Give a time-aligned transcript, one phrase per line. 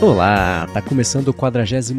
[0.00, 1.90] Olá, tá começando o 43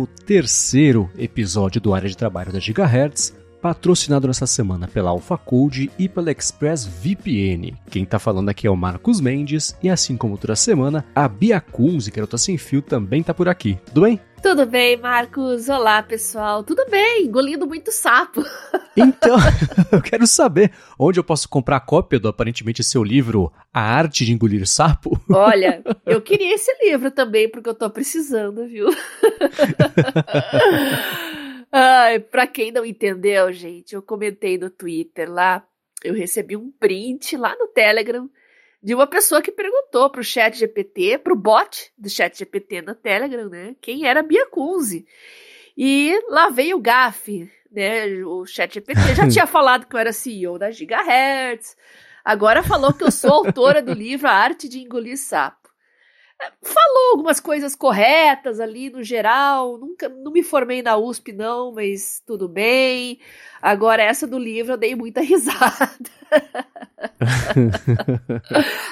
[1.17, 7.74] episódio do Área de Trabalho da Gigahertz, patrocinado nessa semana pela AlphaCode e pela ExpressVPN.
[7.89, 11.60] Quem tá falando aqui é o Marcos Mendes e assim como toda semana, a Bia
[11.60, 13.78] Kunze, garota sem fio, também tá por aqui.
[13.86, 14.20] Tudo bem?
[14.42, 15.68] Tudo bem, Marcos?
[15.68, 16.64] Olá, pessoal.
[16.64, 18.43] Tudo bem, engolindo muito sapo.
[18.98, 19.38] Então,
[19.94, 24.25] eu quero saber onde eu posso comprar a cópia do aparentemente seu livro A Arte
[24.25, 25.18] de Engolir Sapo.
[25.30, 28.88] Olha, eu queria esse livro também, porque eu tô precisando, viu?
[31.71, 35.64] Ai, pra quem não entendeu, gente, eu comentei no Twitter lá,
[36.03, 38.27] eu recebi um print lá no Telegram
[38.81, 43.47] de uma pessoa que perguntou pro chat GPT, pro bot do chat GPT no Telegram,
[43.50, 45.05] né, quem era Bia Kunze.
[45.77, 50.11] E lá veio o GAF, né, o chat GPT já tinha falado que eu era
[50.11, 51.77] CEO da Gigahertz,
[52.25, 55.58] agora falou que eu sou autora do livro A Arte de Engolir Sapo
[56.61, 59.77] falou algumas coisas corretas ali no geral.
[59.77, 63.19] Nunca, não me formei na USP não, mas tudo bem.
[63.61, 65.89] Agora essa do livro eu dei muita risada.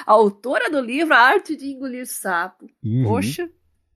[0.06, 2.66] a autora do livro A Arte de Engolir Sapo.
[2.84, 3.04] Uhum.
[3.04, 3.48] Poxa.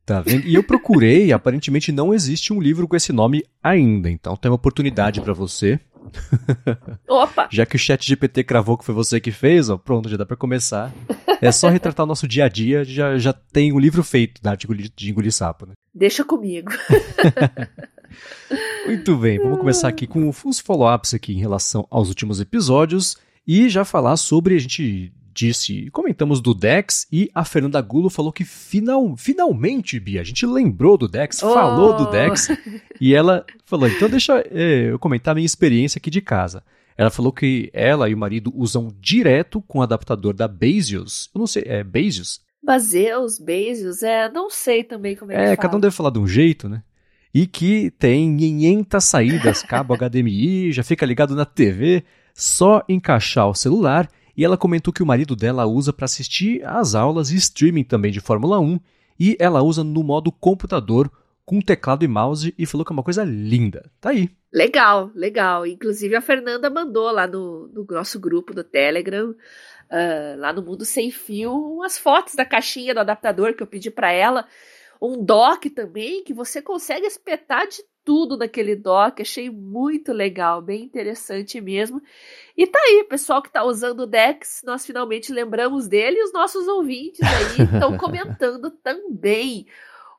[0.04, 0.46] Tá vendo?
[0.46, 4.10] E eu procurei, aparentemente não existe um livro com esse nome ainda.
[4.10, 5.78] Então tem uma oportunidade para você.
[7.08, 7.48] Opa!
[7.50, 10.26] já que o chat GPT cravou que foi você que fez, ó, pronto, já dá
[10.26, 10.92] para começar.
[11.40, 14.40] É só retratar o nosso dia a dia, já, já tem o um livro feito
[14.42, 15.72] da arte de engolir, de engolir sapo, né?
[15.94, 16.70] Deixa comigo.
[18.86, 23.68] Muito bem, vamos começar aqui com os follow-ups aqui em relação aos últimos episódios e
[23.68, 28.44] já falar sobre, a gente disse, comentamos do Dex e a Fernanda Gulo falou que
[28.44, 31.52] final, finalmente, Bia, a gente lembrou do Dex, oh.
[31.54, 32.48] falou do Dex
[33.00, 36.62] e ela falou, então deixa é, eu comentar a minha experiência aqui de casa.
[36.96, 41.30] Ela falou que ela e o marido usam direto com o adaptador da Bezios.
[41.34, 42.40] Eu não sei, é Bezios?
[42.62, 46.10] Baseus, Bezios, é, não sei também como é, é que É, cada um deve falar
[46.10, 46.82] de um jeito, né?
[47.34, 52.04] E que tem 500 saídas, cabo HDMI, já fica ligado na TV,
[52.34, 56.94] só encaixar o celular e ela comentou que o marido dela usa para assistir às
[56.94, 58.78] aulas e streaming também de Fórmula 1
[59.18, 61.10] e ela usa no modo computador
[61.44, 63.90] com teclado e mouse e falou que é uma coisa linda.
[64.00, 64.30] Tá aí.
[64.52, 65.66] Legal, legal.
[65.66, 70.84] Inclusive a Fernanda mandou lá no, no nosso grupo do Telegram, uh, lá no Mundo
[70.84, 74.46] Sem Fio, umas fotos da caixinha do adaptador que eu pedi para ela.
[75.00, 80.84] Um dock também que você consegue espetar de tudo naquele dock, achei muito legal, bem
[80.84, 82.02] interessante mesmo.
[82.56, 86.32] E tá aí, pessoal que tá usando o Dex, nós finalmente lembramos dele e os
[86.32, 89.66] nossos ouvintes aí estão comentando também.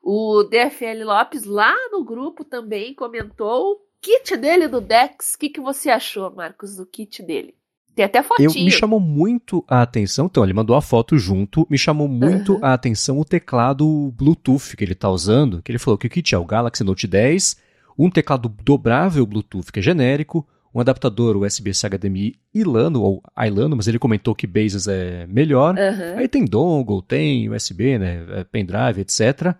[0.02, 5.34] O DFL Lopes lá no grupo também comentou o kit dele do Dex.
[5.34, 7.54] O que, que você achou, Marcos, do kit dele?
[7.94, 8.50] Tem até fotinho.
[8.50, 12.54] Eu, me chamou muito a atenção, então ele mandou a foto junto, me chamou muito
[12.54, 12.58] uhum.
[12.60, 16.34] a atenção o teclado Bluetooth que ele tá usando, que ele falou que o kit
[16.34, 17.56] é o Galaxy Note 10,
[17.98, 23.86] um teclado dobrável Bluetooth que é genérico, um adaptador USB-C HDMI Ilano, ou Ilano, mas
[23.86, 25.76] ele comentou que Bases é melhor.
[25.76, 26.18] Uhum.
[26.18, 29.54] Aí tem dongle, tem USB, né, é pendrive, etc.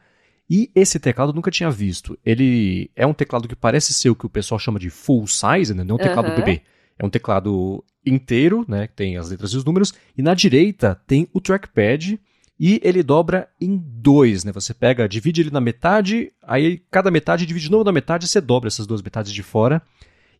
[0.50, 2.18] E esse teclado eu nunca tinha visto.
[2.24, 5.72] Ele é um teclado que parece ser o que o pessoal chama de full size,
[5.72, 6.36] né, não é um teclado uhum.
[6.36, 6.62] bebê.
[6.98, 11.00] É um teclado inteiro, né, que tem as letras e os números, e na direita
[11.06, 12.20] tem o trackpad,
[12.58, 14.52] e ele dobra em dois, né?
[14.52, 18.40] Você pega, divide ele na metade, aí cada metade divide de novo na metade, você
[18.40, 19.82] dobra essas duas metades de fora.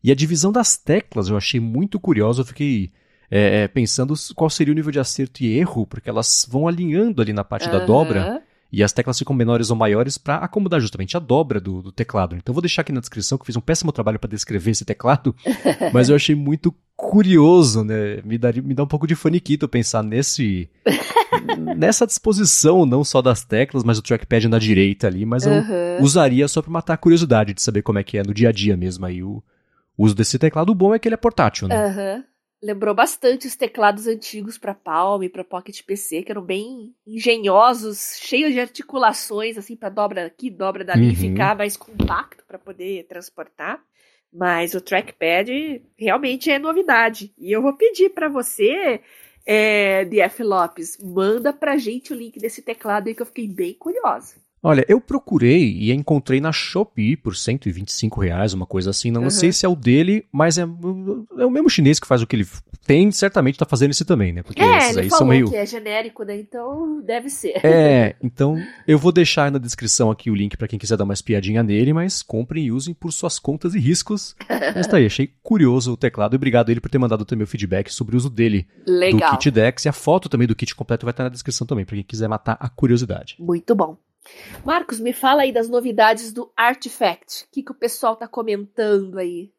[0.03, 2.91] E a divisão das teclas eu achei muito curiosa, eu fiquei
[3.29, 7.21] é, é pensando qual seria o nível de acerto e erro, porque elas vão alinhando
[7.21, 7.71] ali na parte uhum.
[7.71, 8.43] da dobra.
[8.71, 12.35] E as teclas ficam menores ou maiores para acomodar justamente a dobra do, do, teclado.
[12.35, 14.83] Então vou deixar aqui na descrição que eu fiz um péssimo trabalho para descrever esse
[14.83, 15.35] teclado,
[15.93, 18.21] mas eu achei muito curioso, né?
[18.23, 20.69] Me dá, me dá um pouco de faniquito pensar nesse
[21.75, 26.01] nessa disposição não só das teclas, mas o trackpad na direita ali, mas eu uhum.
[26.01, 28.51] usaria só para matar a curiosidade de saber como é que é no dia a
[28.51, 29.43] dia mesmo aí o,
[29.97, 30.71] o uso desse teclado.
[30.71, 31.85] O bom é que ele é portátil, né?
[31.87, 32.23] Uhum.
[32.65, 38.17] Lembrou bastante os teclados antigos para Palm e para Pocket PC, que eram bem engenhosos,
[38.19, 41.15] cheios de articulações, assim, para dobra aqui, dobra dali, uhum.
[41.15, 43.79] ficar mais compacto para poder transportar.
[44.33, 47.31] Mas o trackpad realmente é novidade.
[47.37, 48.99] E eu vou pedir para você,
[49.45, 53.75] é, DF Lopes, manda pra gente o link desse teclado aí que eu fiquei bem
[53.75, 54.37] curiosa.
[54.65, 59.11] Olha, eu procurei e encontrei na Shopee por 125 reais, uma coisa assim.
[59.11, 59.29] Não uhum.
[59.29, 62.35] sei se é o dele, mas é, é o mesmo chinês que faz o que
[62.35, 62.47] ele
[62.83, 64.41] tem, certamente tá fazendo esse também, né?
[64.41, 65.51] Porque é, esses aí são meio.
[65.51, 66.39] que é genérico, né?
[66.39, 67.63] Então deve ser.
[67.63, 68.57] É, então
[68.87, 71.93] eu vou deixar na descrição aqui o link para quem quiser dar uma espiadinha nele,
[71.93, 74.35] mas comprem e usem por suas contas e riscos.
[74.75, 77.47] mas tá aí, achei curioso o teclado e obrigado ele por ter mandado também o
[77.47, 79.31] feedback sobre o uso dele Legal.
[79.31, 79.85] do kit Dex.
[79.85, 82.27] E a foto também do kit completo vai estar na descrição também, para quem quiser
[82.27, 83.35] matar a curiosidade.
[83.39, 83.95] Muito bom.
[84.65, 87.43] Marcos, me fala aí das novidades do Artifact.
[87.43, 89.51] O que, que o pessoal tá comentando aí?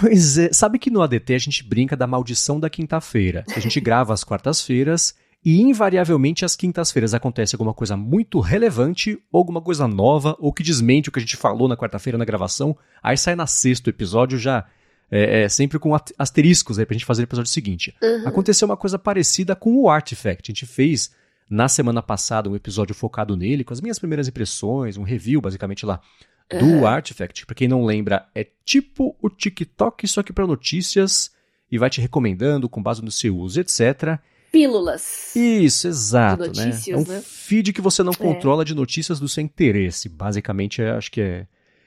[0.00, 3.44] Pois é, sabe que no ADT a gente brinca da maldição da quinta-feira.
[3.54, 5.14] A gente grava às quartas-feiras
[5.44, 10.62] e invariavelmente às quintas-feiras acontece alguma coisa muito relevante, ou alguma coisa nova, ou que
[10.62, 12.76] desmente o que a gente falou na quarta-feira na gravação.
[13.02, 14.66] Aí sai na sexto episódio já
[15.10, 17.94] é, é, sempre com asteriscos aí pra gente fazer o episódio seguinte.
[18.02, 18.28] Uhum.
[18.28, 20.50] Aconteceu uma coisa parecida com o Artifact.
[20.50, 21.10] A gente fez
[21.50, 25.84] na semana passada um episódio focado nele, com as minhas primeiras impressões, um review basicamente
[25.84, 26.00] lá
[26.48, 26.86] do uhum.
[26.86, 27.44] Artifact.
[27.44, 31.32] Pra quem não lembra, é tipo o TikTok, só que para notícias
[31.70, 34.18] e vai te recomendando com base no seu uso, etc.
[34.50, 35.34] Pílulas.
[35.36, 36.52] Isso, exato.
[36.52, 36.70] né?
[36.88, 37.22] É um né?
[37.24, 38.16] feed que você não é.
[38.16, 40.08] controla de notícias do seu interesse.
[40.08, 41.46] Basicamente, acho que é,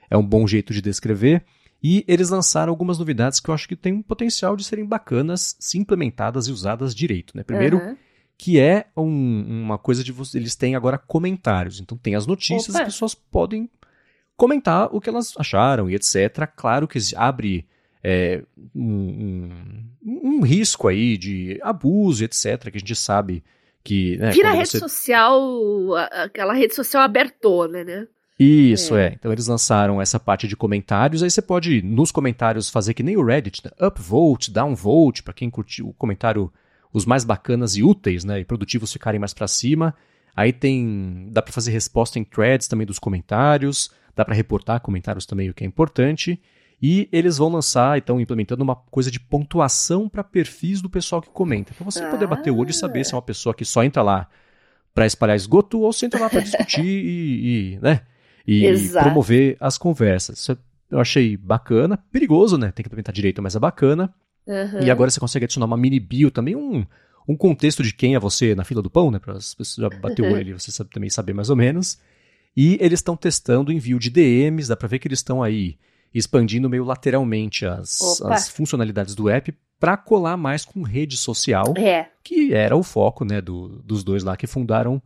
[0.10, 1.44] é um bom jeito de descrever.
[1.82, 5.58] E eles lançaram algumas novidades que eu acho que tem um potencial de serem bacanas
[5.60, 7.36] se implementadas e usadas direito.
[7.36, 7.44] Né?
[7.44, 7.98] Primeiro, uhum.
[8.38, 11.80] Que é um, uma coisa de você, eles têm agora comentários.
[11.80, 12.84] Então tem as notícias, Opa.
[12.84, 13.70] as pessoas podem
[14.36, 16.48] comentar o que elas acharam e etc.
[16.56, 17.66] Claro que abre
[18.04, 18.44] é,
[18.76, 19.50] um,
[20.04, 22.70] um, um, risco aí de abuso e etc.
[22.70, 23.44] Que a gente sabe
[23.84, 24.18] que.
[24.18, 24.80] Né, Vira rede você...
[24.80, 28.08] social, aquela rede social abertona, né?
[28.40, 29.08] Isso, é.
[29.08, 29.14] é.
[29.14, 31.24] Então eles lançaram essa parte de comentários.
[31.24, 33.72] Aí você pode, nos comentários, fazer que nem o Reddit, né?
[33.88, 36.52] upvote, downvote, para quem curtiu o comentário,
[36.94, 38.40] os mais bacanas e úteis, né?
[38.40, 39.96] E produtivos ficarem mais para cima.
[40.36, 41.28] Aí tem.
[41.32, 43.92] dá para fazer resposta em threads também dos comentários.
[44.16, 46.40] Dá para reportar comentários também, o que é importante.
[46.82, 51.30] E eles vão lançar, então, implementando uma coisa de pontuação para perfis do pessoal que
[51.30, 51.74] comenta.
[51.74, 52.10] Para você ah.
[52.10, 54.28] poder bater o olho e saber se é uma pessoa que só entra lá
[54.94, 58.02] para espalhar esgoto ou se entra lá para discutir e, e, né?
[58.46, 59.06] e Exato.
[59.06, 60.40] promover as conversas.
[60.40, 60.58] Isso
[60.92, 62.72] eu achei bacana, perigoso, né?
[62.72, 64.14] Tem que implementar direito, mas é bacana.
[64.46, 64.82] Uhum.
[64.82, 66.86] E agora você consegue adicionar uma mini bio também, um,
[67.28, 69.20] um contexto de quem é você na fila do pão, né?
[69.20, 71.98] Para as pessoas já bater o olho ali, você sabe, também saber mais ou menos.
[72.56, 75.78] E eles estão testando o envio de DMs, dá para ver que eles estão aí
[76.14, 82.08] expandindo meio lateralmente as, as funcionalidades do app para colar mais com rede social, é.
[82.24, 85.02] que era o foco né, do, dos dois lá que fundaram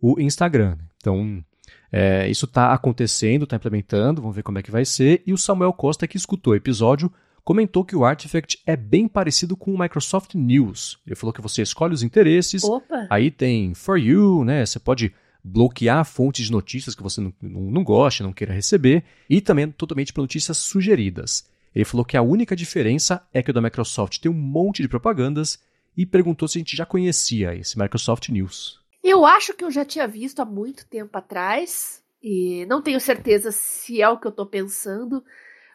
[0.00, 0.76] o Instagram.
[0.98, 1.42] Então,
[1.90, 5.22] é, isso está acontecendo, está implementando, vamos ver como é que vai ser.
[5.26, 7.12] E o Samuel Costa, que escutou o episódio,
[7.44, 10.98] comentou que o Artifact é bem parecido com o Microsoft News.
[11.06, 13.06] Ele falou que você escolhe os interesses, Opa.
[13.10, 14.64] aí tem For You, né?
[14.64, 19.04] Você pode bloquear fontes de notícias que você não, não, não gosta, não queira receber,
[19.28, 21.50] e também totalmente para notícias sugeridas.
[21.74, 24.88] Ele falou que a única diferença é que o da Microsoft tem um monte de
[24.88, 25.58] propagandas
[25.96, 28.80] e perguntou se a gente já conhecia esse Microsoft News.
[29.02, 33.50] Eu acho que eu já tinha visto há muito tempo atrás, e não tenho certeza
[33.50, 35.24] se é o que eu estou pensando,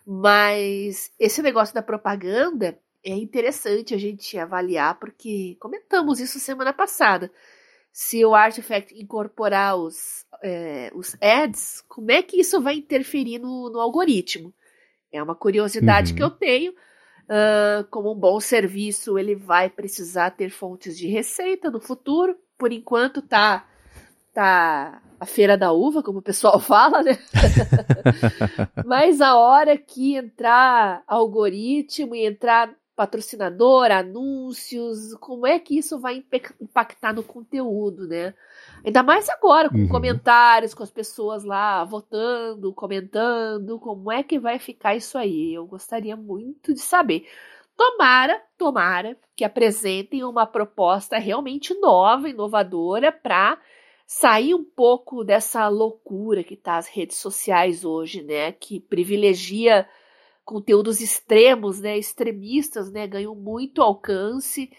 [0.09, 7.29] mas esse negócio da propaganda é interessante a gente avaliar, porque comentamos isso semana passada.
[7.91, 13.69] Se o Artifact incorporar os, é, os ads, como é que isso vai interferir no,
[13.69, 14.53] no algoritmo?
[15.11, 16.17] É uma curiosidade uhum.
[16.17, 16.71] que eu tenho.
[16.71, 22.71] Uh, como um bom serviço, ele vai precisar ter fontes de receita no futuro por
[22.71, 23.67] enquanto tá
[24.33, 27.17] tá a feira da uva, como o pessoal fala, né?
[28.85, 36.23] Mas a hora que entrar algoritmo e entrar patrocinador, anúncios, como é que isso vai
[36.59, 38.33] impactar no conteúdo, né?
[38.83, 39.87] Ainda mais agora, com uhum.
[39.87, 45.53] comentários, com as pessoas lá votando, comentando, como é que vai ficar isso aí?
[45.53, 47.27] Eu gostaria muito de saber.
[47.75, 53.59] Tomara, tomara que apresentem uma proposta realmente nova, inovadora, para
[54.07, 58.53] sair um pouco dessa loucura que tá as redes sociais hoje, né?
[58.53, 59.85] Que privilegia
[60.45, 61.97] conteúdos extremos, né?
[61.97, 63.05] Extremistas, né?
[63.05, 64.71] Ganham muito alcance.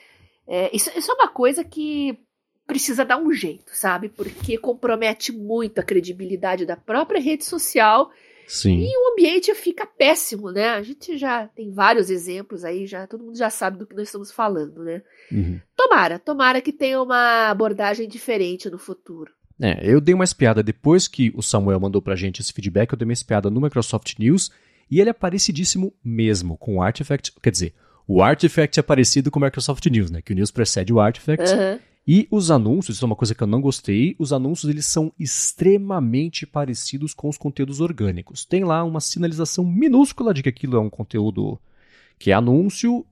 [0.47, 2.18] É, isso, isso é uma coisa que
[2.66, 4.08] precisa dar um jeito, sabe?
[4.08, 8.11] Porque compromete muito a credibilidade da própria rede social
[8.48, 8.80] Sim.
[8.80, 10.70] E o ambiente fica péssimo, né?
[10.70, 14.08] A gente já tem vários exemplos aí, já todo mundo já sabe do que nós
[14.08, 15.02] estamos falando, né?
[15.30, 15.60] Uhum.
[15.76, 19.30] Tomara, tomara que tenha uma abordagem diferente no futuro.
[19.60, 22.98] É, eu dei uma espiada depois que o Samuel mandou pra gente esse feedback, eu
[22.98, 24.50] dei uma espiada no Microsoft News
[24.90, 27.74] e ele é parecidíssimo mesmo com o Artifact, quer dizer,
[28.06, 30.22] o Artifact é parecido com o Microsoft News, né?
[30.22, 31.52] Que o News precede o Artifact.
[31.52, 31.78] Uhum.
[32.10, 35.12] E os anúncios, isso é uma coisa que eu não gostei, os anúncios eles são
[35.20, 38.46] extremamente parecidos com os conteúdos orgânicos.
[38.46, 41.60] Tem lá uma sinalização minúscula de que aquilo é um conteúdo
[42.18, 43.04] que é anúncio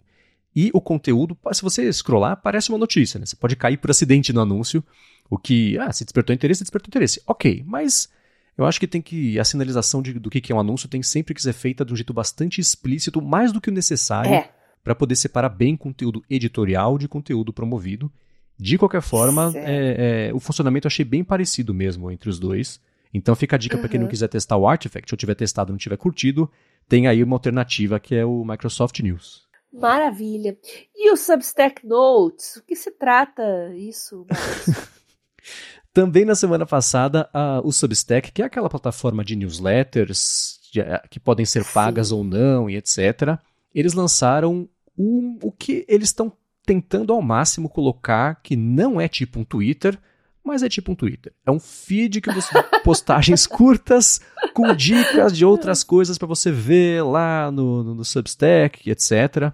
[0.54, 3.26] e o conteúdo, se você scrollar, parece uma notícia, né?
[3.26, 4.82] Você pode cair por acidente no anúncio,
[5.28, 7.20] o que, ah, se despertou interesse, despertou interesse.
[7.26, 8.08] Ok, mas
[8.56, 11.34] eu acho que tem que, a sinalização de, do que é um anúncio tem sempre
[11.34, 14.50] que ser feita de um jeito bastante explícito, mais do que o necessário, é.
[14.82, 18.10] para poder separar bem conteúdo editorial de conteúdo promovido.
[18.58, 22.80] De qualquer forma, é, é, o funcionamento eu achei bem parecido mesmo entre os dois.
[23.12, 23.82] Então fica a dica uhum.
[23.82, 26.50] para quem não quiser testar o Artifact, ou tiver testado e não tiver curtido,
[26.88, 29.46] tem aí uma alternativa que é o Microsoft News.
[29.72, 30.56] Maravilha.
[30.94, 32.56] E o Substack Notes?
[32.56, 33.42] O que se trata
[33.75, 34.26] isso,
[35.92, 37.28] Também na semana passada,
[37.64, 42.14] o Substack, que é aquela plataforma de newsletters que, eh, que podem ser pagas Sim.
[42.16, 43.38] ou não e etc.,
[43.75, 46.30] eles lançaram um, o que eles estão
[46.66, 49.96] tentando ao máximo colocar que não é tipo um Twitter,
[50.44, 51.32] mas é tipo um Twitter.
[51.46, 52.52] É um feed que você
[52.85, 54.20] postagens curtas
[54.52, 59.52] com dicas de outras coisas para você ver lá no, no, no Substack, etc.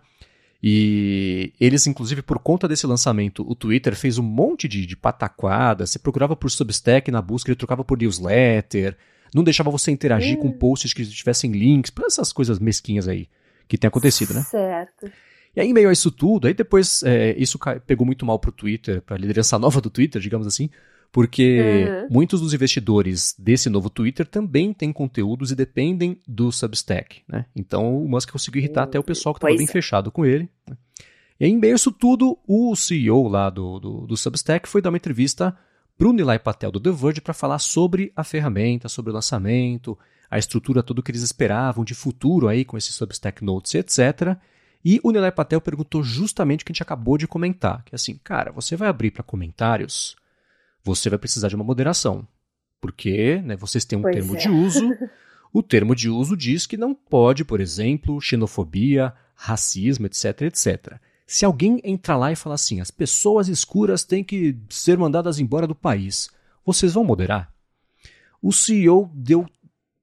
[0.63, 5.87] E eles, inclusive, por conta desse lançamento, o Twitter fez um monte de, de pataquada.
[5.87, 8.97] Você procurava por Substack na busca, ele trocava por newsletter,
[9.35, 13.29] não deixava você interagir com posts que tivessem links, para essas coisas mesquinhas aí
[13.67, 14.43] que tem acontecido, né?
[14.43, 15.11] Certo.
[15.55, 18.51] E aí, em meio a isso tudo, aí depois é, isso pegou muito mal pro
[18.53, 20.71] Twitter, pra liderança nova do Twitter, digamos assim,
[21.11, 22.09] porque uhum.
[22.11, 27.45] muitos dos investidores desse novo Twitter também têm conteúdos e dependem do Substack, né?
[27.55, 28.89] Então o Musk conseguiu irritar uhum.
[28.89, 29.71] até o pessoal que estava bem é.
[29.71, 30.49] fechado com ele.
[30.67, 30.77] Né?
[31.39, 34.81] E aí, em meio a isso tudo, o CEO lá do, do, do Substack foi
[34.81, 35.57] dar uma entrevista
[35.99, 39.99] para o Nilay Patel do The Verge para falar sobre a ferramenta, sobre o lançamento,
[40.31, 44.37] a estrutura, tudo que eles esperavam de futuro aí com esse Substack Notes, etc.
[44.85, 47.97] E o Nilay Patel perguntou justamente o que a gente acabou de comentar, que é
[47.97, 50.17] assim, cara, você vai abrir para comentários,
[50.83, 52.27] você vai precisar de uma moderação,
[52.81, 54.39] porque né, vocês têm um pois termo é.
[54.39, 54.91] de uso,
[55.53, 60.95] o termo de uso diz que não pode, por exemplo, xenofobia, racismo, etc, etc.
[61.27, 65.67] Se alguém entrar lá e falar assim, as pessoas escuras têm que ser mandadas embora
[65.67, 66.29] do país,
[66.65, 67.53] vocês vão moderar?
[68.41, 69.47] O CEO deu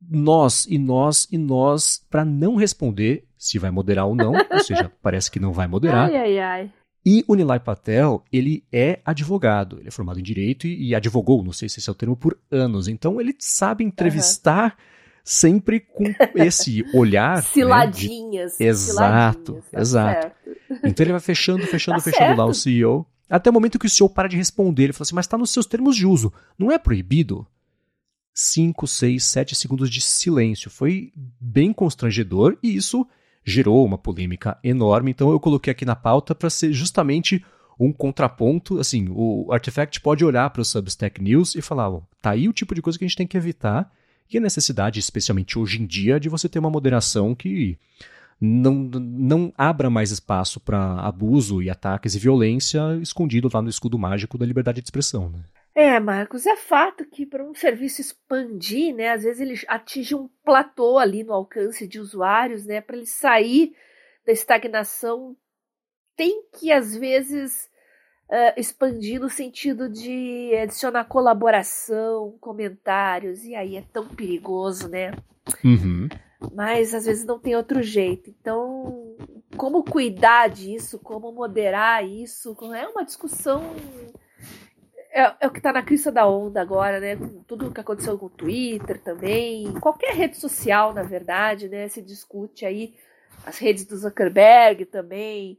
[0.09, 4.91] nós e nós e nós para não responder se vai moderar ou não, ou seja,
[5.01, 6.09] parece que não vai moderar.
[6.09, 6.71] Ai, ai, ai.
[7.05, 11.43] E o Nilay Patel, ele é advogado, ele é formado em direito e, e, advogou,
[11.43, 12.87] não sei se esse é o termo, por anos.
[12.87, 14.83] Então ele sabe entrevistar uhum.
[15.23, 16.03] sempre com
[16.35, 17.41] esse olhar.
[17.41, 18.51] Ciladinhas.
[18.51, 18.65] Né, de...
[18.65, 20.21] Exato, ciladinhas, tá exato.
[20.21, 20.87] Certo.
[20.87, 22.37] Então ele vai fechando, fechando, tá fechando certo.
[22.37, 23.07] lá o CEO.
[23.29, 25.51] Até o momento que o CEO para de responder, ele fala assim: mas está nos
[25.51, 27.47] seus termos de uso, não é proibido?
[28.39, 30.71] 5, 6, 7 segundos de silêncio.
[30.71, 33.05] Foi bem constrangedor e isso
[33.43, 35.11] gerou uma polêmica enorme.
[35.11, 37.43] Então eu coloquei aqui na pauta para ser justamente
[37.77, 38.79] um contraponto.
[38.79, 42.53] Assim, o Artifact pode olhar para o Substack News e falar: oh, tá aí o
[42.53, 43.91] tipo de coisa que a gente tem que evitar
[44.31, 47.77] e a necessidade, especialmente hoje em dia, de você ter uma moderação que
[48.39, 53.99] não, não abra mais espaço para abuso e ataques e violência escondido lá no escudo
[53.99, 55.29] mágico da liberdade de expressão.
[55.29, 55.39] Né?
[55.75, 60.27] É, Marcos, é fato que para um serviço expandir, né, às vezes ele atinge um
[60.43, 63.75] platô ali no alcance de usuários, né, para ele sair
[64.25, 65.37] da estagnação,
[66.15, 67.69] tem que às vezes
[68.29, 75.11] uh, expandir no sentido de adicionar colaboração, comentários, e aí é tão perigoso, né?
[75.63, 76.09] Uhum.
[76.53, 78.29] Mas às vezes não tem outro jeito.
[78.29, 79.15] Então,
[79.57, 83.61] como cuidar disso, como moderar isso, é uma discussão
[85.11, 87.15] é, é o que está na crista da onda agora, né?
[87.15, 89.73] Com tudo o que aconteceu com o Twitter também.
[89.79, 91.87] Qualquer rede social, na verdade, né?
[91.87, 92.93] Se discute aí
[93.45, 95.57] as redes do Zuckerberg também,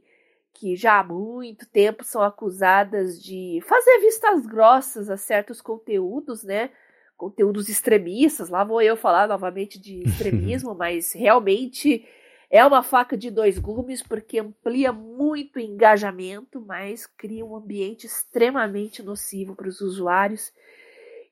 [0.53, 6.69] que já há muito tempo são acusadas de fazer vistas grossas a certos conteúdos, né?
[7.17, 8.49] Conteúdos extremistas.
[8.49, 12.05] Lá vou eu falar novamente de extremismo, mas realmente
[12.51, 18.05] é uma faca de dois gumes porque amplia muito o engajamento, mas cria um ambiente
[18.05, 20.51] extremamente nocivo para os usuários.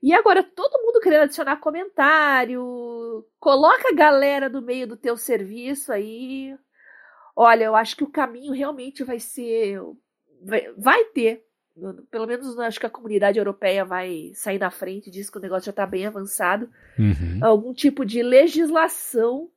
[0.02, 5.92] E agora todo mundo querendo adicionar comentário, coloca a galera do meio do teu serviço
[5.92, 6.58] aí.
[7.36, 9.78] Olha, eu acho que o caminho realmente vai ser
[10.42, 11.44] vai, vai ter
[12.12, 15.66] pelo menos acho que a comunidade europeia vai sair na frente disso, que o negócio
[15.66, 16.70] já está bem avançado.
[16.98, 17.40] Uhum.
[17.42, 19.50] Algum tipo de legislação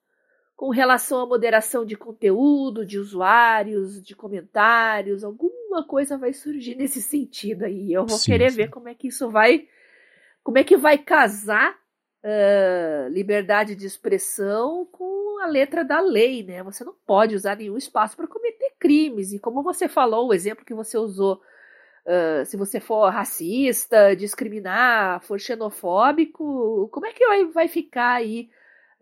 [0.63, 7.03] com relação à moderação de conteúdo, de usuários, de comentários, alguma coisa vai surgir nesse
[7.03, 7.93] sentido aí.
[7.93, 8.59] Eu vou sim, querer sim.
[8.59, 9.67] ver como é que isso vai,
[10.41, 16.63] como é que vai casar uh, liberdade de expressão com a letra da lei, né?
[16.63, 19.33] Você não pode usar nenhum espaço para cometer crimes.
[19.33, 21.43] E como você falou, o exemplo que você usou,
[22.07, 28.49] uh, se você for racista, discriminar, for xenofóbico, como é que vai, vai ficar aí?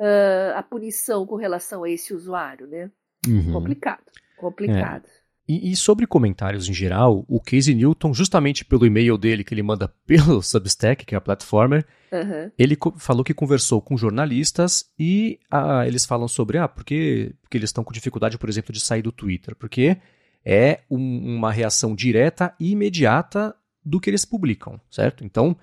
[0.01, 2.91] Uh, a punição com relação a esse usuário, né?
[3.29, 3.53] Uhum.
[3.53, 4.03] Complicado,
[4.39, 5.07] complicado.
[5.07, 5.21] É.
[5.47, 9.65] E, e, sobre comentários em geral, o Casey Newton, justamente pelo e-mail dele que ele
[9.65, 12.51] manda pelo Substack, que é a platformer, uhum.
[12.57, 17.71] ele falou que conversou com jornalistas e ah, eles falam sobre, ah, porque, porque eles
[17.71, 19.97] estão com dificuldade, por exemplo, de sair do Twitter, porque
[20.45, 23.55] é um, uma reação direta e imediata
[23.85, 25.25] do que eles publicam, certo?
[25.25, 25.57] Então,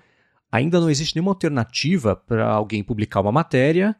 [0.52, 3.96] ainda não existe nenhuma alternativa para alguém publicar uma matéria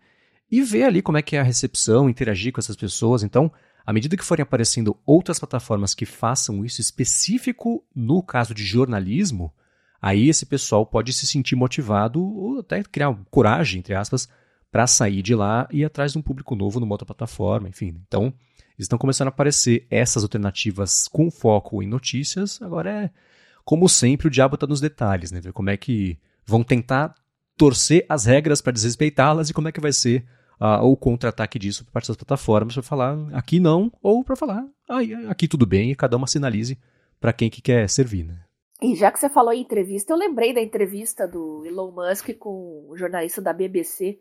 [0.51, 3.23] e ver ali como é que é a recepção, interagir com essas pessoas.
[3.23, 3.53] Então,
[3.85, 9.53] à medida que forem aparecendo outras plataformas que façam isso específico no caso de jornalismo,
[10.01, 14.29] aí esse pessoal pode se sentir motivado ou até criar coragem, entre aspas,
[14.71, 18.01] para sair de lá e ir atrás de um público novo numa outra plataforma, enfim.
[18.07, 18.33] Então,
[18.79, 22.61] estão começando a aparecer essas alternativas com foco em notícias.
[22.63, 23.11] Agora é,
[23.65, 25.41] como sempre, o diabo está nos detalhes, né?
[25.41, 27.15] Ver como é que vão tentar
[27.57, 30.25] torcer as regras para desrespeitá-las e como é que vai ser
[30.61, 34.67] uh, o contra-ataque disso por parte das plataformas para falar aqui não ou para falar
[34.89, 34.99] ah,
[35.29, 36.79] aqui tudo bem e cada uma sinalize
[37.21, 38.41] para quem que quer servir, né?
[38.81, 42.87] E já que você falou em entrevista, eu lembrei da entrevista do Elon Musk com
[42.89, 44.21] o jornalista da BBC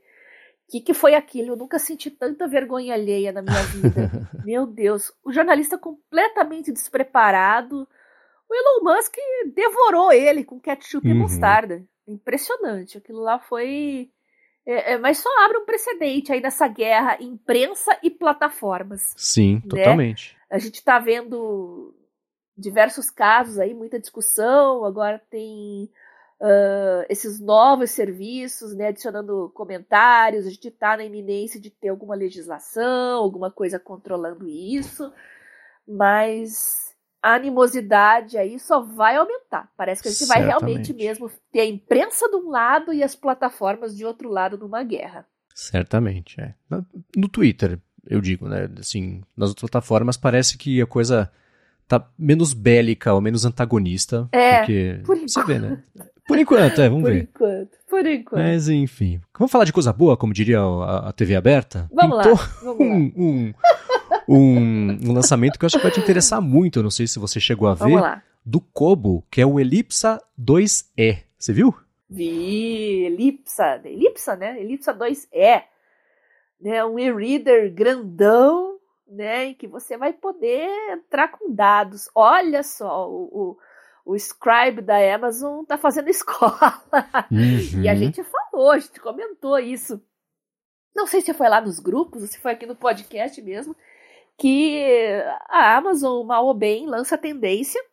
[0.67, 1.53] o que, que foi aquilo?
[1.53, 4.11] Eu nunca senti tanta vergonha alheia na minha vida.
[4.45, 7.87] Meu Deus, o jornalista completamente despreparado.
[8.49, 9.15] O Elon Musk
[9.55, 11.15] devorou ele com ketchup uhum.
[11.15, 11.85] e mostarda.
[12.05, 12.97] Impressionante.
[12.97, 14.11] Aquilo lá foi.
[14.67, 19.13] É, é, mas só abre um precedente aí nessa guerra imprensa e plataformas.
[19.15, 19.61] Sim, né?
[19.69, 20.37] totalmente.
[20.51, 21.95] A gente está vendo
[22.57, 24.83] diversos casos aí, muita discussão.
[24.83, 25.89] Agora tem
[26.41, 32.15] uh, esses novos serviços, né, adicionando comentários, a gente está na iminência de ter alguma
[32.15, 35.13] legislação, alguma coisa controlando isso,
[35.87, 36.86] mas
[37.21, 39.69] a animosidade aí só vai aumentar.
[39.75, 40.49] Parece que a gente Certamente.
[40.49, 44.57] vai realmente mesmo ter a imprensa de um lado e as plataformas de outro lado
[44.57, 45.25] numa guerra.
[45.53, 46.53] Certamente, é.
[47.15, 48.69] No Twitter, eu digo, né?
[48.79, 51.31] Assim, nas outras plataformas parece que a coisa
[51.87, 54.27] tá menos bélica ou menos antagonista.
[54.31, 55.29] É, porque por enquanto.
[55.31, 55.83] Você vê, né?
[56.27, 57.27] Por enquanto, é, vamos por ver.
[57.27, 58.43] Por enquanto, por enquanto.
[58.43, 59.21] Mas enfim.
[59.37, 61.89] Vamos falar de coisa boa, como diria a, a TV aberta?
[61.91, 62.49] Vamos Pintou lá.
[62.61, 63.53] Vamos um, um,
[64.27, 66.79] um, um, lançamento que eu acho que vai te interessar muito.
[66.79, 67.85] Eu não sei se você chegou a ver.
[67.85, 68.21] Vamos lá.
[68.45, 71.23] Do Kobo, que é o Elipsa 2E.
[71.39, 71.73] Você viu?
[72.09, 73.81] Vi, Elipsa.
[73.85, 74.59] Elipsa, né?
[74.59, 75.63] Elipsa 2E.
[76.59, 79.47] Né, um e-reader grandão, né?
[79.47, 82.09] Em que você vai poder entrar com dados.
[82.15, 83.57] Olha só, o, o
[84.07, 86.81] o Scribe da Amazon tá fazendo escola.
[87.29, 87.83] Uhum.
[87.83, 90.01] E a gente falou, a gente comentou isso.
[90.95, 93.75] Não sei se foi lá nos grupos ou se foi aqui no podcast mesmo,
[94.37, 97.83] que a Amazon, mal ou bem, lança tendência.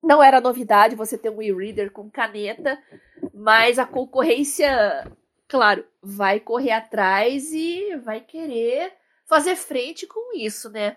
[0.00, 2.80] Não era novidade você ter um e-reader com caneta,
[3.34, 5.10] mas a concorrência,
[5.48, 8.92] claro, vai correr atrás e vai querer
[9.26, 10.96] fazer frente com isso, né?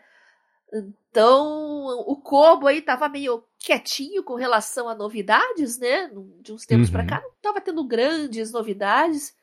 [0.74, 6.10] Então, o Kobo aí tava meio quietinho com relação a novidades, né?
[6.40, 6.94] De uns tempos uhum.
[6.94, 9.36] para cá não tava tendo grandes novidades.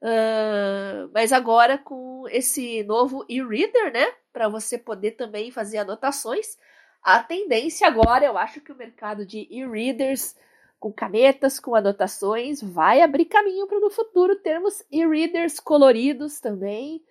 [0.00, 4.06] Uh, mas agora com esse novo e-reader, né?
[4.32, 6.58] Para você poder também fazer anotações.
[7.02, 10.36] A tendência agora, eu acho que o mercado de e-readers
[10.80, 17.04] com canetas, com anotações, vai abrir caminho para no futuro termos e-readers coloridos também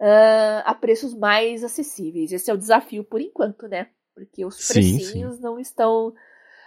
[0.00, 2.32] uh, a preços mais acessíveis.
[2.32, 3.88] Esse é o desafio por enquanto, né?
[4.14, 5.42] Porque os precinhos sim.
[5.42, 6.14] não estão.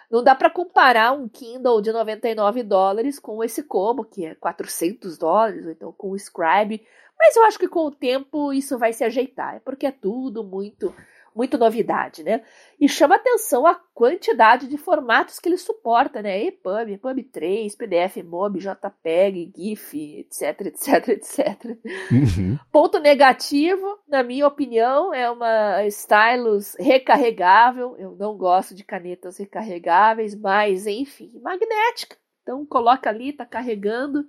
[0.09, 5.17] Não dá para comparar um Kindle de 99 dólares com esse Como, que é 400
[5.17, 6.85] dólares, ou então com o Scribe.
[7.17, 10.43] Mas eu acho que com o tempo isso vai se ajeitar, é porque é tudo
[10.43, 10.93] muito
[11.35, 12.43] muito novidade, né?
[12.79, 16.43] E chama atenção a quantidade de formatos que ele suporta, né?
[16.43, 21.77] EPUB, EPUB 3, PDF, MOB, JPEG, GIF, etc, etc, etc.
[22.11, 22.57] Uhum.
[22.71, 27.95] Ponto negativo, na minha opinião, é uma stylus recarregável.
[27.97, 32.17] Eu não gosto de canetas recarregáveis, mas enfim, magnética.
[32.41, 34.25] Então coloca ali, tá carregando.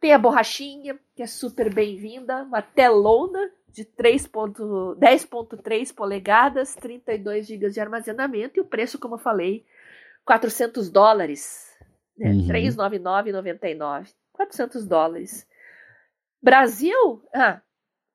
[0.00, 7.80] Tem a borrachinha, que é super bem-vinda, uma telona de 10.3 polegadas, 32 GB de
[7.80, 9.64] armazenamento e o preço, como eu falei,
[10.24, 11.68] 400 dólares,
[12.16, 12.30] né?
[12.30, 12.48] Uhum.
[12.48, 15.46] 399,99, 400 dólares.
[16.42, 17.60] Brasil, ah,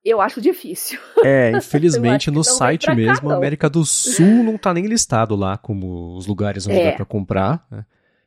[0.04, 1.00] eu acho difícil.
[1.24, 6.16] É, infelizmente no site mesmo, a América do Sul não está nem listado lá como
[6.16, 6.92] os lugares onde é.
[6.92, 7.66] dá para comprar.
[7.70, 7.86] Né?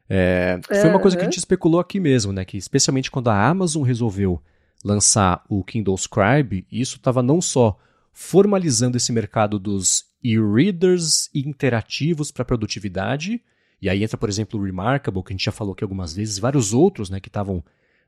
[0.08, 2.44] É, foi uma coisa que a gente especulou aqui mesmo, né?
[2.44, 4.40] Que especialmente quando a Amazon resolveu
[4.84, 7.78] lançar o Kindle Scribe, isso estava não só
[8.12, 13.40] formalizando esse mercado dos e-readers interativos para produtividade,
[13.80, 16.38] e aí entra, por exemplo, o Remarkable, que a gente já falou aqui algumas vezes,
[16.38, 17.62] e vários outros né, que estavam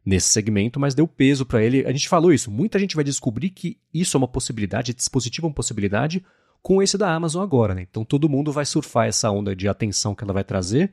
[0.04, 1.86] nesse segmento, mas deu peso para ele.
[1.86, 5.48] A gente falou isso, muita gente vai descobrir que isso é uma possibilidade, dispositivo é
[5.48, 6.24] uma possibilidade,
[6.62, 7.74] com esse da Amazon agora.
[7.74, 7.86] Né?
[7.88, 10.92] Então todo mundo vai surfar essa onda de atenção que ela vai trazer,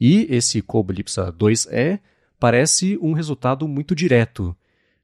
[0.00, 2.00] e esse Kobo Ellipsa 2E
[2.38, 4.54] parece um resultado muito direto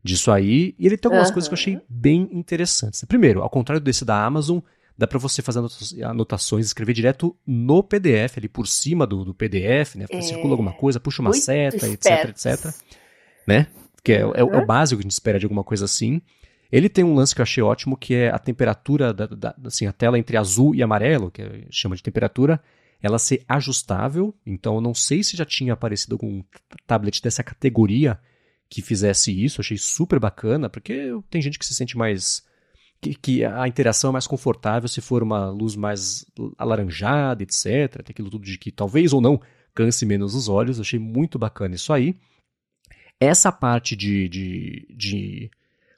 [0.02, 0.74] disso aí.
[0.78, 1.34] E ele tem algumas uhum.
[1.34, 3.04] coisas que eu achei bem interessantes.
[3.04, 4.58] Primeiro, ao contrário desse da Amazon,
[4.96, 5.60] dá para você fazer
[6.04, 10.06] anotações, escrever direto no PDF, ali por cima do, do PDF, né?
[10.10, 12.74] É, circula alguma coisa, puxa uma seta, etc, etc.
[13.46, 13.66] Né?
[14.04, 14.32] Que é, uhum.
[14.34, 16.20] é, é, o básico que a gente espera de alguma coisa assim.
[16.70, 19.86] Ele tem um lance que eu achei ótimo, que é a temperatura, da, da, assim,
[19.86, 22.58] a tela entre azul e amarelo, que chama de temperatura,
[23.02, 24.34] ela ser ajustável.
[24.46, 26.42] Então, eu não sei se já tinha aparecido algum
[26.86, 28.18] tablet dessa categoria
[28.68, 29.60] que fizesse isso.
[29.60, 32.44] Achei super bacana, porque tem gente que se sente mais.
[33.00, 36.24] Que, que, a interação é mais confortável se for uma luz mais
[36.56, 38.00] alaranjada, etc.
[38.04, 39.40] Tem aquilo tudo de que talvez ou não
[39.74, 40.78] canse menos os olhos.
[40.78, 42.16] Achei muito bacana isso aí.
[43.18, 45.50] Essa parte de, de, de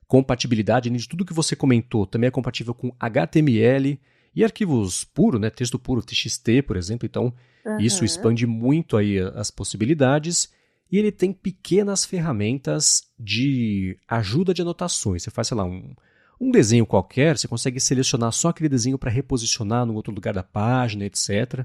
[0.07, 4.01] compatibilidade de tudo que você comentou também é compatível com HTML
[4.35, 7.07] e arquivos puros, né, texto puro, TXT, por exemplo.
[7.07, 7.33] Então,
[7.65, 7.79] uhum.
[7.79, 10.53] isso expande muito aí as possibilidades.
[10.91, 15.23] E ele tem pequenas ferramentas de ajuda de anotações.
[15.23, 15.95] Você faz, sei lá, um,
[16.41, 20.43] um desenho qualquer, você consegue selecionar só aquele desenho para reposicionar no outro lugar da
[20.43, 21.65] página, etc.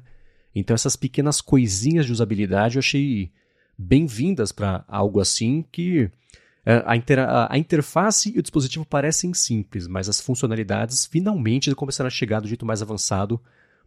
[0.54, 3.32] Então, essas pequenas coisinhas de usabilidade eu achei
[3.78, 6.10] bem-vindas para algo assim que
[6.86, 12.12] a, inter, a, interface e o dispositivo parecem simples, mas as funcionalidades finalmente começaram a
[12.12, 13.42] chegar do jeito mais avançado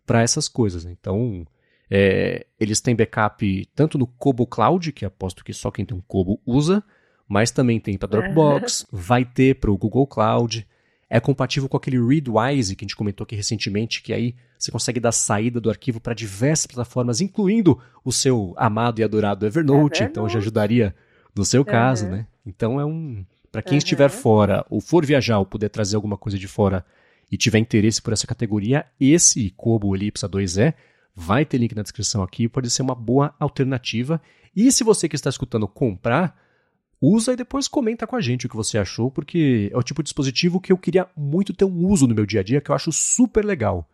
[0.05, 0.85] para essas coisas.
[0.85, 0.97] Né?
[0.99, 1.47] Então,
[1.90, 6.01] é, eles têm backup tanto no Kobo Cloud, que aposto que só quem tem um
[6.01, 6.83] Kobo usa,
[7.29, 10.66] mas também tem para Dropbox, vai ter para o Google Cloud.
[11.09, 14.99] É compatível com aquele Readwise que a gente comentou aqui recentemente, que aí você consegue
[14.99, 20.03] dar saída do arquivo para diversas plataformas, incluindo o seu amado e adorado Evernote, Evernote.
[20.05, 20.95] então já ajudaria
[21.37, 22.27] no seu caso, né?
[22.44, 23.24] Então é um.
[23.50, 23.78] Para quem uhum.
[23.78, 26.85] estiver fora ou for viajar ou puder trazer alguma coisa de fora
[27.31, 30.74] e tiver interesse por essa categoria, esse Kobo Ellipsa 2E
[31.14, 34.20] vai ter link na descrição aqui, pode ser uma boa alternativa.
[34.55, 36.37] E se você que está escutando comprar,
[37.00, 40.02] usa e depois comenta com a gente o que você achou, porque é o tipo
[40.02, 42.70] de dispositivo que eu queria muito ter um uso no meu dia a dia, que
[42.70, 43.88] eu acho super legal.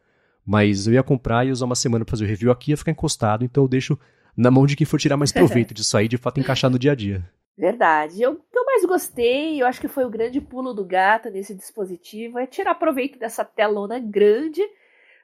[0.44, 2.92] Mas eu ia comprar e usar uma semana para fazer o review aqui, ia ficar
[2.92, 3.98] encostado, então eu deixo
[4.36, 6.92] na mão de quem for tirar mais proveito disso aí, de fato encaixar no dia
[6.92, 7.28] a dia.
[7.58, 8.22] Verdade.
[8.22, 11.28] Eu, o que eu mais gostei, eu acho que foi o grande pulo do gato
[11.28, 14.62] nesse dispositivo, é tirar proveito dessa telona grande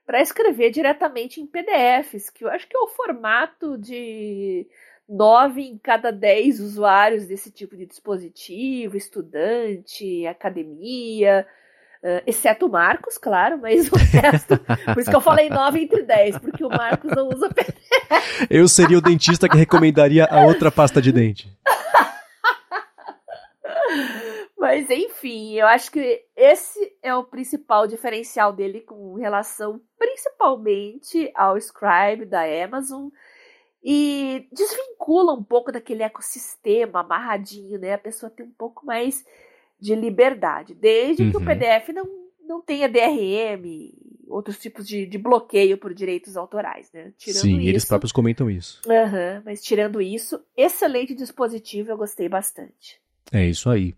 [0.05, 4.67] para escrever diretamente em PDFs, que eu acho que é o formato de
[5.09, 11.47] nove em cada dez usuários desse tipo de dispositivo, estudante, academia,
[12.27, 14.59] exceto o Marcos, claro, mas o resto.
[14.93, 18.47] por isso que eu falei nove entre dez, porque o Marcos não usa PDF.
[18.51, 21.49] Eu seria o dentista que recomendaria a outra pasta de dente.
[24.65, 31.59] Mas enfim, eu acho que esse é o principal diferencial dele com relação principalmente ao
[31.59, 33.09] Scribe da Amazon
[33.85, 37.93] e desvincula um pouco daquele ecossistema amarradinho, né?
[37.93, 39.23] A pessoa tem um pouco mais
[39.79, 41.31] de liberdade, desde uhum.
[41.31, 41.47] que o uhum.
[41.47, 42.09] PDF não,
[42.49, 43.93] não tenha DRM,
[44.29, 47.13] outros tipos de, de bloqueio por direitos autorais, né?
[47.19, 48.81] Tirando Sim, isso, eles próprios comentam isso.
[48.87, 52.99] Uhum, mas tirando isso, excelente dispositivo, eu gostei bastante.
[53.31, 53.95] É isso aí.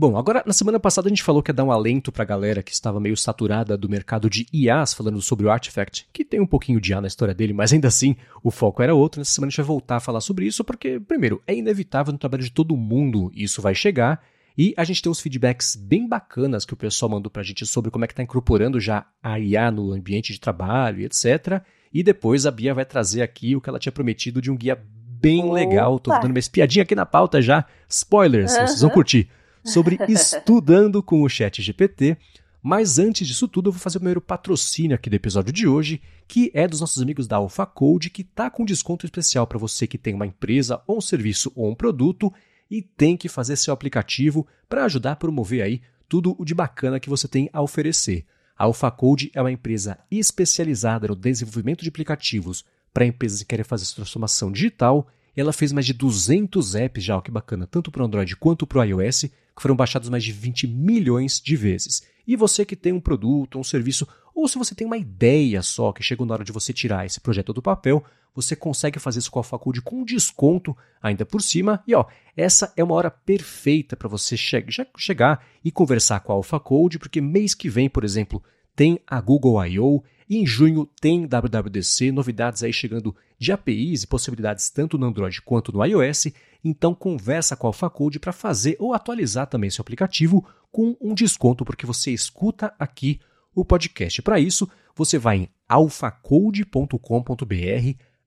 [0.00, 2.62] Bom, agora na semana passada a gente falou que ia dar um alento pra galera
[2.62, 6.46] que estava meio saturada do mercado de IAs, falando sobre o Artifact, que tem um
[6.46, 9.20] pouquinho de IA na história dele, mas ainda assim o foco era outro.
[9.20, 12.18] Nessa semana a gente vai voltar a falar sobre isso, porque, primeiro, é inevitável no
[12.18, 14.24] trabalho de todo mundo isso vai chegar.
[14.56, 17.90] E a gente tem uns feedbacks bem bacanas que o pessoal mandou pra gente sobre
[17.90, 21.62] como é que tá incorporando já a IA no ambiente de trabalho e etc.
[21.92, 24.82] E depois a Bia vai trazer aqui o que ela tinha prometido de um guia
[25.20, 25.52] bem Opa.
[25.52, 26.00] legal.
[26.00, 27.66] Tô dando uma espiadinha aqui na pauta já.
[27.86, 28.66] Spoilers, uhum.
[28.66, 29.28] vocês vão curtir
[29.64, 32.16] sobre estudando com o Chat GPT.
[32.62, 36.02] Mas antes disso tudo, eu vou fazer o primeiro patrocínio aqui do episódio de hoje,
[36.28, 39.86] que é dos nossos amigos da Alpha Code, que está com desconto especial para você
[39.86, 42.32] que tem uma empresa, ou um serviço ou um produto
[42.70, 47.00] e tem que fazer seu aplicativo para ajudar a promover aí tudo o de bacana
[47.00, 48.26] que você tem a oferecer.
[48.56, 53.64] A Alpha Code é uma empresa especializada no desenvolvimento de aplicativos para empresas que querem
[53.64, 55.08] fazer transformação digital.
[55.36, 58.66] Ela fez mais de 200 apps já, ó, que bacana, tanto para o Android quanto
[58.66, 62.02] para o iOS, que foram baixados mais de 20 milhões de vezes.
[62.26, 65.92] E você que tem um produto, um serviço, ou se você tem uma ideia só
[65.92, 69.30] que chegou na hora de você tirar esse projeto do papel, você consegue fazer isso
[69.30, 71.82] com a Faculdade com desconto ainda por cima.
[71.86, 72.04] E ó,
[72.36, 74.64] essa é uma hora perfeita para você che
[74.96, 78.42] chegar e conversar com a Alpha Code, porque mês que vem, por exemplo,
[78.74, 84.06] tem a Google I.O., e em junho tem WWDC, novidades aí chegando de APIs e
[84.06, 86.28] possibilidades tanto no Android quanto no iOS.
[86.62, 91.64] Então conversa com a AlphaCode para fazer ou atualizar também seu aplicativo com um desconto
[91.64, 93.18] porque você escuta aqui
[93.52, 94.22] o podcast.
[94.22, 96.94] Para isso, você vai em alphacode.com.br,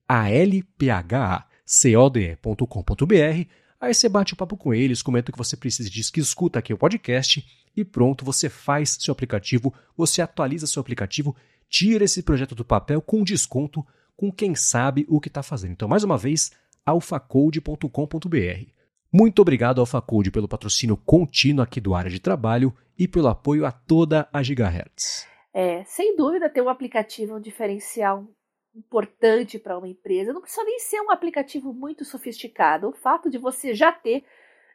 [0.05, 3.47] a l p h c o d e.com.br.
[3.79, 6.59] Aí você bate o papo com eles, comenta o que você precisa, diz que escuta
[6.59, 11.35] aqui o podcast e pronto, você faz seu aplicativo, você atualiza seu aplicativo,
[11.73, 13.83] tira esse projeto do papel com desconto
[14.15, 15.71] com quem sabe o que está fazendo.
[15.71, 16.51] Então, mais uma vez,
[16.85, 18.67] alfacode.com.br.
[19.11, 23.71] Muito obrigado, AlphaCode, pelo patrocínio contínuo aqui do área de trabalho e pelo apoio a
[23.71, 25.27] toda a Gigahertz.
[25.51, 28.27] É, sem dúvida, ter um aplicativo é um diferencial
[28.75, 30.31] importante para uma empresa.
[30.31, 32.89] Não precisa nem ser um aplicativo muito sofisticado.
[32.89, 34.23] O fato de você já ter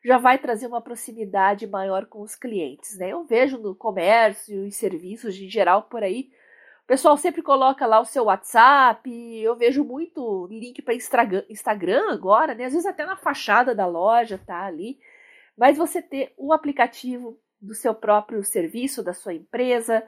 [0.04, 2.98] já vai trazer uma proximidade maior com os clientes.
[2.98, 3.10] Né?
[3.12, 6.30] Eu vejo no comércio e serviços em geral por aí
[6.88, 9.10] pessoal sempre coloca lá o seu WhatsApp,
[9.42, 12.64] eu vejo muito link para Instagram agora, né?
[12.64, 14.98] Às vezes até na fachada da loja tá ali.
[15.56, 20.02] Mas você ter o aplicativo do seu próprio serviço, da sua empresa,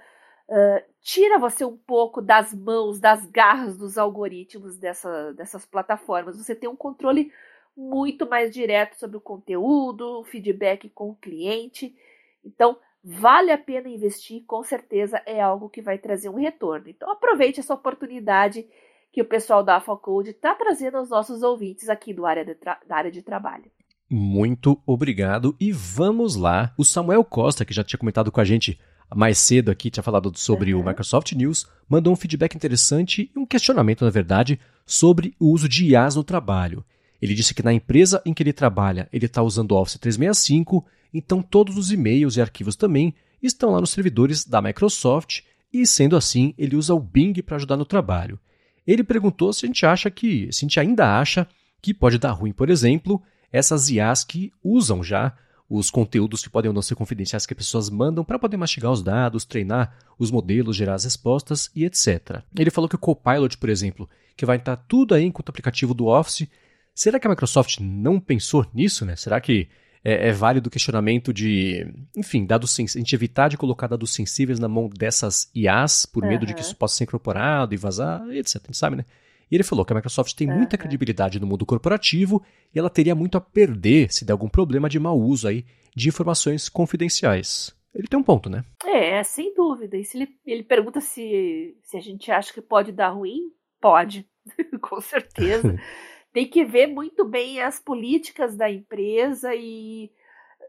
[0.49, 6.39] uh, tira você um pouco das mãos, das garras dos algoritmos dessa, dessas plataformas.
[6.39, 7.31] Você tem um controle
[7.77, 11.95] muito mais direto sobre o conteúdo, o feedback com o cliente.
[12.43, 16.89] Então, vale a pena investir, com certeza é algo que vai trazer um retorno.
[16.89, 18.67] Então aproveite essa oportunidade
[19.13, 22.45] que o pessoal da AlphaCode está trazendo aos nossos ouvintes aqui do área
[22.87, 23.71] da área de trabalho.
[24.09, 26.75] Muito obrigado e vamos lá.
[26.77, 28.79] O Samuel Costa, que já tinha comentado com a gente
[29.15, 30.81] mais cedo aqui, tinha falado sobre uhum.
[30.81, 35.69] o Microsoft News, mandou um feedback interessante e um questionamento, na verdade, sobre o uso
[35.69, 36.85] de IAs no trabalho.
[37.21, 40.85] Ele disse que na empresa em que ele trabalha, ele está usando o Office 365
[41.13, 46.17] então todos os e-mails e arquivos também estão lá nos servidores da Microsoft e, sendo
[46.17, 48.39] assim, ele usa o Bing para ajudar no trabalho.
[48.87, 51.47] Ele perguntou se a gente acha que, se a gente ainda acha
[51.81, 55.37] que pode dar ruim, por exemplo, essas IAs que usam já
[55.69, 58.91] os conteúdos que podem ou não ser confidenciais que as pessoas mandam para poder mastigar
[58.91, 62.43] os dados, treinar os modelos, gerar as respostas e etc.
[62.57, 66.07] Ele falou que o Copilot, por exemplo, que vai estar tudo aí enquanto aplicativo do
[66.07, 66.49] Office,
[66.95, 69.17] será que a Microsoft não pensou nisso, né?
[69.17, 69.69] Será que
[70.05, 74.59] é, é válido o questionamento de, enfim, dados a gente evitar de colocar dados sensíveis
[74.59, 78.57] na mão dessas IAs por medo de que isso possa ser incorporado e vazar, etc.
[78.57, 79.05] A gente sabe, né?
[79.51, 83.17] E ele falou que a Microsoft tem muita credibilidade no mundo corporativo e ela teria
[83.17, 87.75] muito a perder se der algum problema de mau uso aí de informações confidenciais.
[87.93, 88.65] Ele tem um ponto, né?
[88.87, 89.97] É, sem dúvida.
[89.97, 93.51] E se ele, ele pergunta se, se a gente acha que pode dar ruim,
[93.81, 94.25] pode,
[94.81, 95.77] com certeza.
[96.33, 100.11] tem que ver muito bem as políticas da empresa e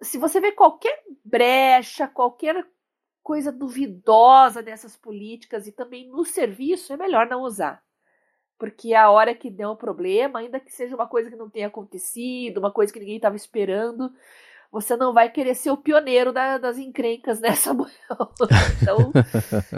[0.01, 2.65] se você vê qualquer brecha, qualquer
[3.21, 7.83] coisa duvidosa dessas políticas e também no serviço, é melhor não usar.
[8.57, 11.67] Porque a hora que der um problema, ainda que seja uma coisa que não tenha
[11.67, 14.11] acontecido, uma coisa que ninguém estava esperando,
[14.71, 17.91] você não vai querer ser o pioneiro da, das encrencas nessa mulher.
[18.81, 19.11] Então,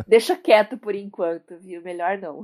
[0.07, 1.81] deixa quieto por enquanto, viu?
[1.81, 2.43] Melhor não.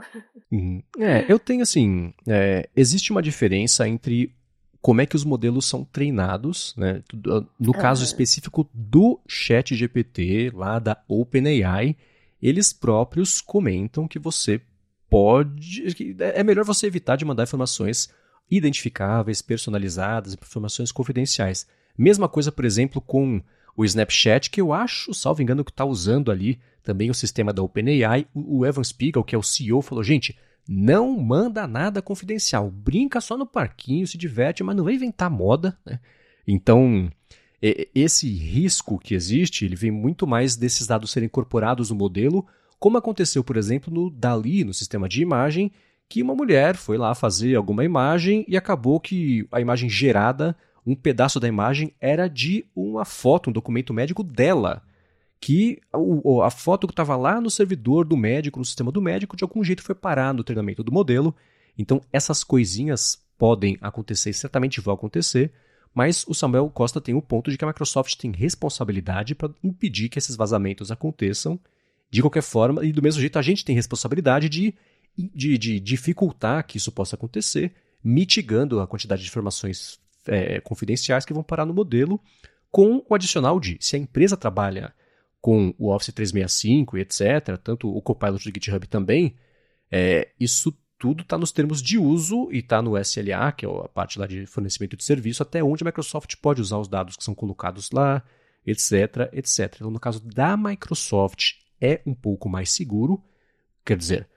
[0.52, 0.82] Uhum.
[0.98, 2.14] É, eu tenho assim.
[2.28, 4.36] É, existe uma diferença entre
[4.82, 7.04] como é que os modelos são treinados, né?
[7.60, 11.96] No caso específico do Chat GPT, lá da OpenAI,
[12.42, 14.62] eles próprios comentam que você
[15.10, 15.94] pode.
[15.94, 18.10] Que é melhor você evitar de mandar informações
[18.50, 21.68] identificáveis, personalizadas, informações confidenciais.
[22.00, 23.42] Mesma coisa, por exemplo, com
[23.76, 27.62] o Snapchat, que eu acho, salvo engano, que está usando ali também o sistema da
[27.62, 28.26] OpenAI.
[28.34, 33.38] O Evan Spiegel, que é o CEO, falou: gente, não manda nada confidencial, brinca só
[33.38, 35.78] no parquinho, se diverte, mas não vai inventar moda.
[35.86, 36.00] Né?
[36.48, 37.12] Então,
[37.94, 42.48] esse risco que existe, ele vem muito mais desses dados serem incorporados no modelo,
[42.80, 45.70] como aconteceu, por exemplo, no Dali, no sistema de imagem,
[46.08, 50.56] que uma mulher foi lá fazer alguma imagem e acabou que a imagem gerada
[50.90, 54.82] um pedaço da imagem era de uma foto, um documento médico dela.
[55.40, 55.80] Que
[56.44, 59.64] a foto que estava lá no servidor do médico, no sistema do médico, de algum
[59.64, 61.34] jeito foi parar no treinamento do modelo.
[61.78, 65.54] Então, essas coisinhas podem acontecer, certamente vão acontecer,
[65.94, 70.10] mas o Samuel Costa tem o ponto de que a Microsoft tem responsabilidade para impedir
[70.10, 71.58] que esses vazamentos aconteçam
[72.12, 74.74] de qualquer forma, e do mesmo jeito a gente tem responsabilidade de,
[75.16, 77.72] de, de dificultar que isso possa acontecer,
[78.04, 82.20] mitigando a quantidade de informações é, confidenciais que vão parar no modelo,
[82.72, 84.94] com o adicional de se a empresa trabalha
[85.42, 89.36] com o Office 365 e etc., tanto o Copilot do GitHub também,
[89.92, 93.88] é, isso tudo está nos termos de uso e está no SLA, que é a
[93.88, 97.24] parte lá de fornecimento de serviço, até onde a Microsoft pode usar os dados que
[97.24, 98.22] são colocados lá,
[98.68, 99.76] etc, etc.
[99.78, 103.24] Então, no caso da Microsoft, é um pouco mais seguro,
[103.86, 104.28] quer dizer,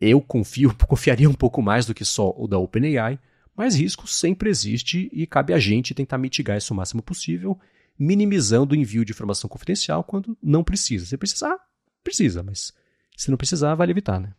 [0.00, 3.18] eu confio, confiaria um pouco mais do que só o da OpenAI,
[3.58, 7.58] mas risco sempre existe e cabe a gente tentar mitigar isso o máximo possível,
[7.98, 11.04] minimizando o envio de informação confidencial quando não precisa.
[11.04, 11.58] Se precisar,
[12.04, 12.72] precisa, mas
[13.16, 14.32] se não precisar, vale evitar, né?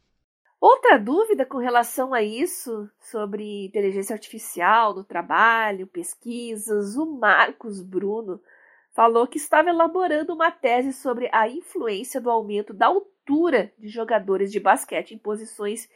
[0.62, 8.42] Outra dúvida com relação a isso, sobre inteligência artificial no trabalho, pesquisas, o Marcos Bruno
[8.96, 14.50] falou que estava elaborando uma tese sobre a influência do aumento da altura de jogadores
[14.50, 15.90] de basquete em posições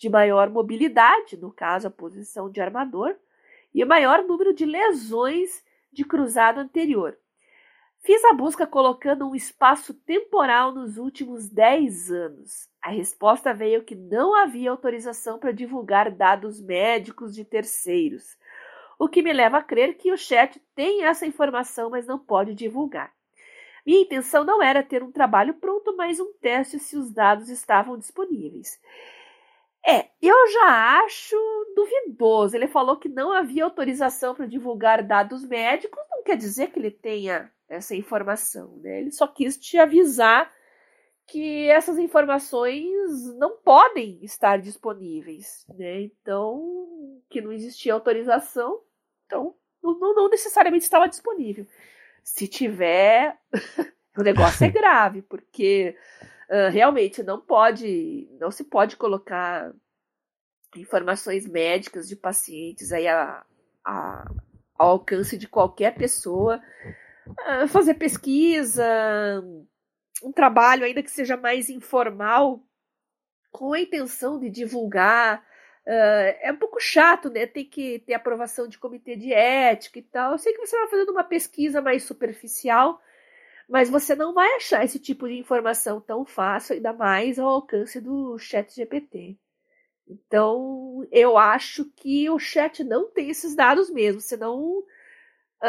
[0.00, 3.14] de maior mobilidade, no caso a posição de armador,
[3.72, 7.16] e maior número de lesões de cruzado anterior.
[7.98, 12.68] Fiz a busca colocando um espaço temporal nos últimos 10 anos.
[12.82, 18.38] A resposta veio que não havia autorização para divulgar dados médicos de terceiros
[19.00, 22.54] o que me leva a crer que o chat tem essa informação, mas não pode
[22.54, 23.10] divulgar.
[23.84, 27.96] Minha intenção não era ter um trabalho pronto, mas um teste se os dados estavam
[27.96, 28.78] disponíveis.
[29.86, 31.36] É, eu já acho
[31.74, 32.56] duvidoso.
[32.56, 36.90] Ele falou que não havia autorização para divulgar dados médicos, não quer dizer que ele
[36.90, 39.00] tenha essa informação, né?
[39.00, 40.52] Ele só quis te avisar
[41.26, 42.84] que essas informações
[43.36, 46.02] não podem estar disponíveis, né?
[46.02, 48.80] Então, que não existia autorização,
[49.26, 51.66] então, não, não necessariamente estava disponível.
[52.24, 53.38] Se tiver,
[54.18, 55.96] o negócio é grave, porque
[56.50, 59.72] uh, realmente não pode, não se pode colocar
[60.76, 63.44] informações médicas de pacientes aí a,
[63.84, 64.30] a,
[64.76, 66.60] ao alcance de qualquer pessoa.
[67.28, 68.84] Uh, fazer pesquisa,
[70.22, 72.62] um trabalho ainda que seja mais informal,
[73.50, 75.44] com a intenção de divulgar
[75.86, 77.46] Uh, é um pouco chato, né?
[77.46, 80.32] Tem que ter aprovação de comitê de ética e tal.
[80.32, 83.00] Eu sei que você vai fazendo uma pesquisa mais superficial,
[83.70, 88.00] mas você não vai achar esse tipo de informação tão fácil, ainda mais ao alcance
[88.00, 89.38] do chat GPT.
[90.08, 94.82] Então, eu acho que o chat não tem esses dados mesmo, senão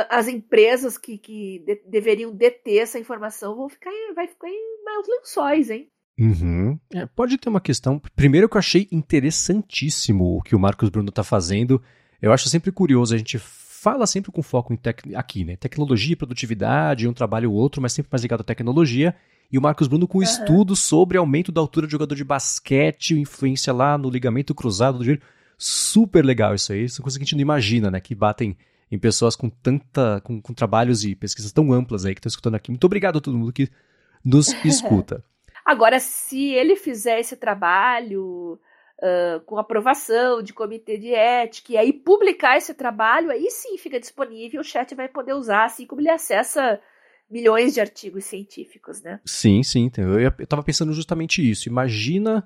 [0.09, 5.07] as empresas que, que de, deveriam deter essa informação vão ficar, vai ficar em maus
[5.07, 5.87] lençóis, hein?
[6.19, 6.79] Uhum.
[6.93, 8.01] É, pode ter uma questão.
[8.15, 11.81] Primeiro que eu achei interessantíssimo o que o Marcos Bruno está fazendo.
[12.21, 13.37] Eu acho sempre curioso, a gente
[13.81, 15.01] fala sempre com foco em tec...
[15.15, 15.55] aqui, né?
[15.55, 19.15] Tecnologia, produtividade, um trabalho ou outro, mas sempre mais ligado à tecnologia.
[19.51, 20.23] E o Marcos Bruno com uhum.
[20.23, 25.03] estudos sobre aumento da altura do jogador de basquete, influência lá no ligamento cruzado do
[25.03, 25.21] joelho.
[25.57, 26.87] Super legal isso aí.
[26.87, 27.99] São coisas que a gente não imagina, né?
[27.99, 28.55] Que batem
[28.91, 30.21] em pessoas com tanta.
[30.23, 32.69] com, com trabalhos e pesquisas tão amplas aí que estão escutando aqui.
[32.69, 33.67] Muito obrigado a todo mundo que
[34.23, 35.25] nos escuta.
[35.65, 38.59] Agora, se ele fizer esse trabalho
[39.01, 43.99] uh, com aprovação de comitê de ética e aí publicar esse trabalho, aí sim fica
[43.99, 46.79] disponível, o chat vai poder usar, assim como ele acessa
[47.29, 49.19] milhões de artigos científicos, né?
[49.25, 49.89] Sim, sim.
[49.97, 51.69] Eu estava pensando justamente isso.
[51.69, 52.45] Imagina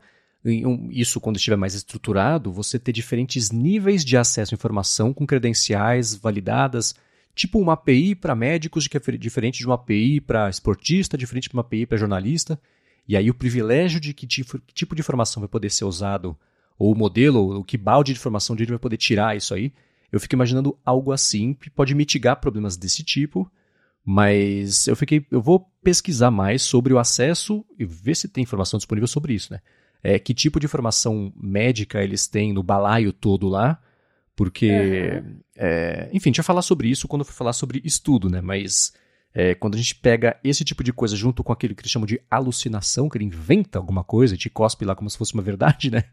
[0.91, 6.13] isso quando estiver mais estruturado, você ter diferentes níveis de acesso à informação com credenciais
[6.13, 6.93] validadas,
[7.33, 8.87] tipo uma API para médicos
[9.17, 12.59] diferente de uma API para esportista, diferente de uma API para jornalista.
[13.07, 14.59] E aí o privilégio de que tipo,
[14.95, 16.35] de informação vai poder ser usado,
[16.77, 19.71] ou o modelo, ou que balde de informação ele vai poder tirar isso aí,
[20.11, 23.49] eu fico imaginando algo assim que pode mitigar problemas desse tipo,
[24.03, 28.77] mas eu fiquei, eu vou pesquisar mais sobre o acesso e ver se tem informação
[28.77, 29.59] disponível sobre isso, né?
[30.03, 33.81] É, que tipo de informação médica eles têm no balaio todo lá,
[34.35, 35.39] porque, uhum.
[35.55, 38.41] é, enfim, a gente vai falar sobre isso quando eu for falar sobre estudo, né?
[38.41, 38.93] Mas
[39.35, 42.07] é, quando a gente pega esse tipo de coisa junto com aquilo que eles chamam
[42.07, 45.43] de alucinação, que ele inventa alguma coisa e te cospe lá como se fosse uma
[45.43, 46.05] verdade, né?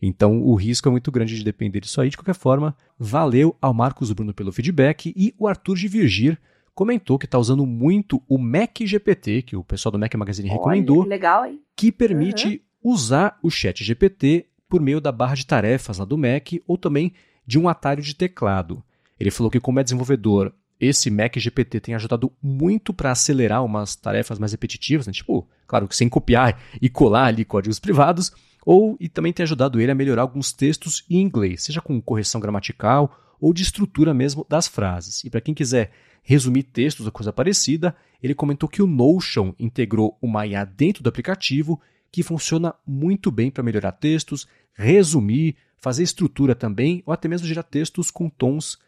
[0.00, 2.10] Então o risco é muito grande de depender disso aí.
[2.10, 6.38] De qualquer forma, valeu ao Marcos Bruno pelo feedback e o Arthur de Virgir
[6.74, 10.58] comentou que está usando muito o Mac GPT, que o pessoal do Mac Magazine Olha,
[10.58, 11.60] recomendou, que, legal, hein?
[11.74, 12.92] que permite uhum.
[12.92, 17.14] usar o chat GPT por meio da barra de tarefas lá do Mac ou também
[17.46, 18.84] de um atalho de teclado.
[19.18, 23.96] Ele falou que como é desenvolvedor esse Mac GPT tem ajudado muito para acelerar umas
[23.96, 25.12] tarefas mais repetitivas, né?
[25.12, 28.32] tipo, claro sem copiar e colar ali códigos privados,
[28.64, 32.40] ou e também tem ajudado ele a melhorar alguns textos em inglês, seja com correção
[32.40, 35.24] gramatical ou de estrutura mesmo das frases.
[35.24, 35.90] E para quem quiser
[36.22, 41.08] resumir textos ou coisa parecida, ele comentou que o Notion integrou uma IA dentro do
[41.08, 47.46] aplicativo que funciona muito bem para melhorar textos, resumir, fazer estrutura também, ou até mesmo
[47.46, 48.78] gerar textos com tons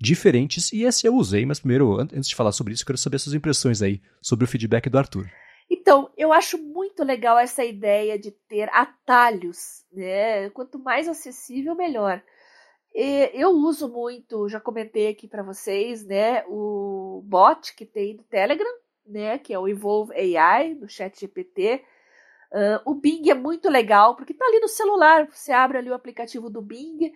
[0.00, 3.18] diferentes e esse eu usei, mas primeiro, antes de falar sobre isso, eu quero saber
[3.18, 5.28] suas impressões aí sobre o feedback do Arthur.
[5.70, 10.48] Então, eu acho muito legal essa ideia de ter atalhos, né?
[10.50, 12.22] Quanto mais acessível, melhor.
[12.94, 18.24] E eu uso muito, já comentei aqui para vocês, né, o bot que tem no
[18.24, 18.72] Telegram,
[19.06, 21.84] né, que é o Evolve AI, no chat GPT.
[22.50, 25.94] Uh, o Bing é muito legal, porque tá ali no celular, você abre ali o
[25.94, 27.12] aplicativo do Bing,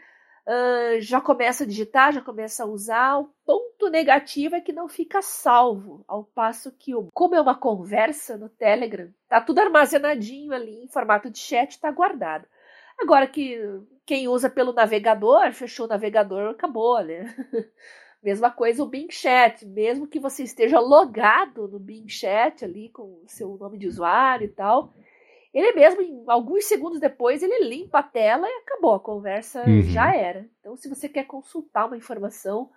[0.47, 3.18] uh, já começa a digitar, já começa a usar.
[3.18, 8.36] O ponto negativo é que não fica salvo, ao passo que, como é uma conversa
[8.36, 12.47] no Telegram, tá tudo armazenadinho ali em formato de chat, tá guardado.
[12.99, 13.59] Agora que
[14.05, 17.34] quem usa pelo navegador, fechou o navegador, acabou, né?
[18.22, 23.03] Mesma coisa o Bing Chat, mesmo que você esteja logado no Bing Chat ali com
[23.03, 24.95] o seu nome de usuário e tal,
[25.53, 29.83] ele mesmo, alguns segundos depois, ele limpa a tela e acabou, a conversa uhum.
[29.83, 30.49] já era.
[30.61, 32.71] Então, se você quer consultar uma informação,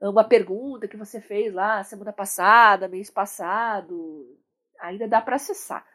[0.00, 4.38] uma pergunta que você fez lá semana passada, mês passado,
[4.80, 5.86] ainda dá para acessar.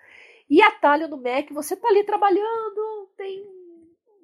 [0.47, 3.43] E atalho no Mac, você tá ali trabalhando, tem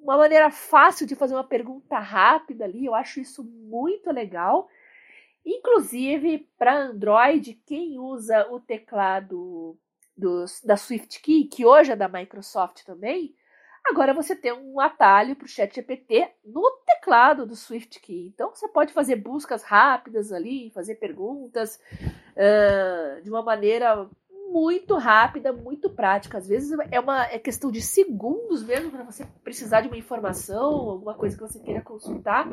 [0.00, 4.68] uma maneira fácil de fazer uma pergunta rápida ali, eu acho isso muito legal.
[5.44, 9.76] Inclusive, para Android, quem usa o teclado
[10.16, 13.34] dos, da SwiftKey, que hoje é da Microsoft também,
[13.84, 18.32] agora você tem um atalho para o ChatGPT no teclado do SwiftKey.
[18.34, 21.80] Então, você pode fazer buscas rápidas ali, fazer perguntas
[22.32, 24.08] uh, de uma maneira
[24.48, 26.38] muito rápida, muito prática.
[26.38, 30.64] Às vezes é uma é questão de segundos mesmo para você precisar de uma informação,
[30.64, 32.48] alguma coisa que você queira consultar.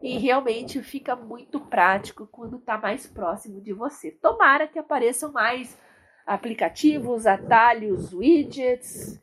[0.00, 4.10] E realmente fica muito prático quando está mais próximo de você.
[4.10, 5.78] Tomara que apareçam mais
[6.26, 9.20] aplicativos, atalhos, widgets,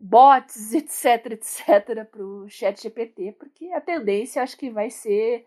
[0.00, 5.44] bots, etc, etc, para o Chat GPT, porque a tendência acho que vai ser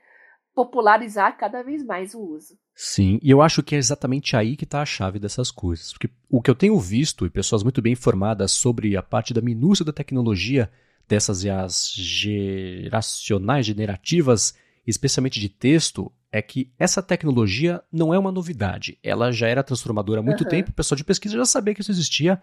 [0.55, 2.57] popularizar cada vez mais o uso.
[2.75, 5.91] Sim, e eu acho que é exatamente aí que está a chave dessas coisas.
[5.91, 9.41] Porque o que eu tenho visto, e pessoas muito bem informadas sobre a parte da
[9.41, 10.71] minúcia da tecnologia
[11.07, 18.97] dessas IAs geracionais, generativas, especialmente de texto, é que essa tecnologia não é uma novidade.
[19.03, 20.49] Ela já era transformadora há muito uhum.
[20.49, 22.41] tempo, o pessoal de pesquisa já sabia que isso existia.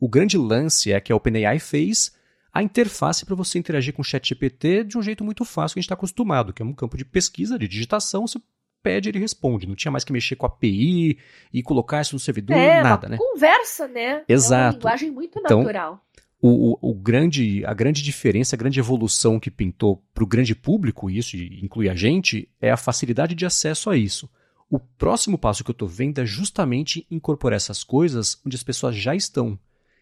[0.00, 2.12] O grande lance é que a OpenAI fez
[2.52, 5.82] a interface para você interagir com o ChatGPT de um jeito muito fácil que a
[5.82, 8.40] gente está acostumado, que é um campo de pesquisa, de digitação, você
[8.82, 9.68] pede, ele responde.
[9.68, 11.16] Não tinha mais que mexer com a API
[11.52, 13.16] e colocar isso no servidor, é, nada, né?
[13.16, 14.24] Conversa, né?
[14.28, 14.54] Exato.
[14.54, 15.92] É uma linguagem muito então, natural.
[15.92, 16.07] Então,
[16.40, 21.10] o, o, grande, a grande diferença, a grande evolução que pintou para o grande público,
[21.10, 24.30] isso inclui a gente, é a facilidade de acesso a isso.
[24.70, 28.94] O próximo passo que eu estou vendo é justamente incorporar essas coisas onde as pessoas
[28.94, 29.58] já estão.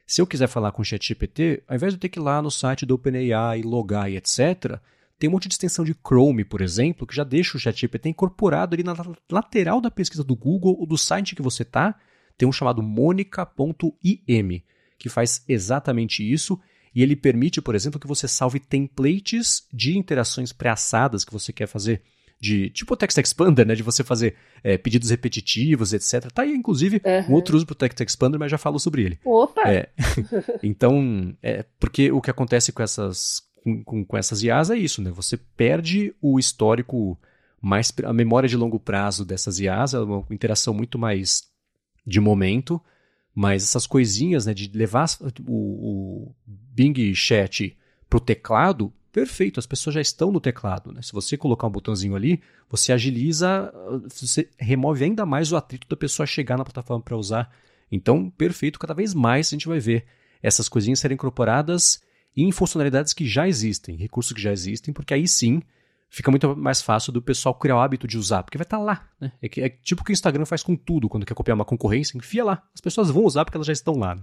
[0.07, 2.43] Se eu quiser falar com o ChatGPT, ao invés de eu ter que ir lá
[2.43, 4.78] no site do OpenAI, logar e etc.,
[5.18, 8.74] tem um monte de extensão de Chrome, por exemplo, que já deixa o ChatGPT incorporado
[8.74, 8.95] ali na
[9.30, 11.99] lateral da pesquisa do Google ou do site que você está.
[12.37, 14.62] Tem um chamado monica.im,
[14.99, 16.59] que faz exatamente isso.
[16.94, 21.66] E ele permite, por exemplo, que você salve templates de interações pré-assadas que você quer
[21.66, 22.03] fazer
[22.40, 23.74] de tipo o Text Expander, né?
[23.74, 26.30] De você fazer é, pedidos repetitivos, etc.
[26.30, 27.32] Tá aí, inclusive, uhum.
[27.32, 29.18] um outro uso para o Text Expander, mas já falo sobre ele.
[29.24, 29.62] Opa!
[29.70, 29.88] É,
[30.62, 35.03] então, é, porque o que acontece com essas com, com, com essas IAs é isso,
[35.03, 35.11] né?
[35.11, 37.18] Você perde o histórico
[37.61, 41.44] mais a memória de longo prazo dessas IAs, é uma interação muito mais
[42.07, 42.80] de momento,
[43.37, 45.07] mas essas coisinhas, né, de levar
[45.47, 47.76] o, o Bing Chat
[48.09, 51.03] pro teclado, perfeito, as pessoas já estão no teclado, né?
[51.03, 53.70] Se você colocar um botãozinho ali, você agiliza,
[54.09, 57.55] você remove ainda mais o atrito da pessoa chegar na plataforma para usar.
[57.93, 60.07] Então, perfeito, cada vez mais a gente vai ver
[60.43, 62.01] essas coisinhas serem incorporadas
[62.34, 65.61] em funcionalidades que já existem, recursos que já existem, porque aí sim
[66.09, 68.82] fica muito mais fácil do pessoal criar o hábito de usar, porque vai estar tá
[68.82, 69.09] lá.
[69.20, 69.32] Né?
[69.42, 72.16] É, é, tipo o que o Instagram faz com tudo, quando quer copiar uma concorrência,
[72.16, 72.62] enfia lá.
[72.74, 74.14] As pessoas vão usar porque elas já estão lá.
[74.14, 74.22] Né?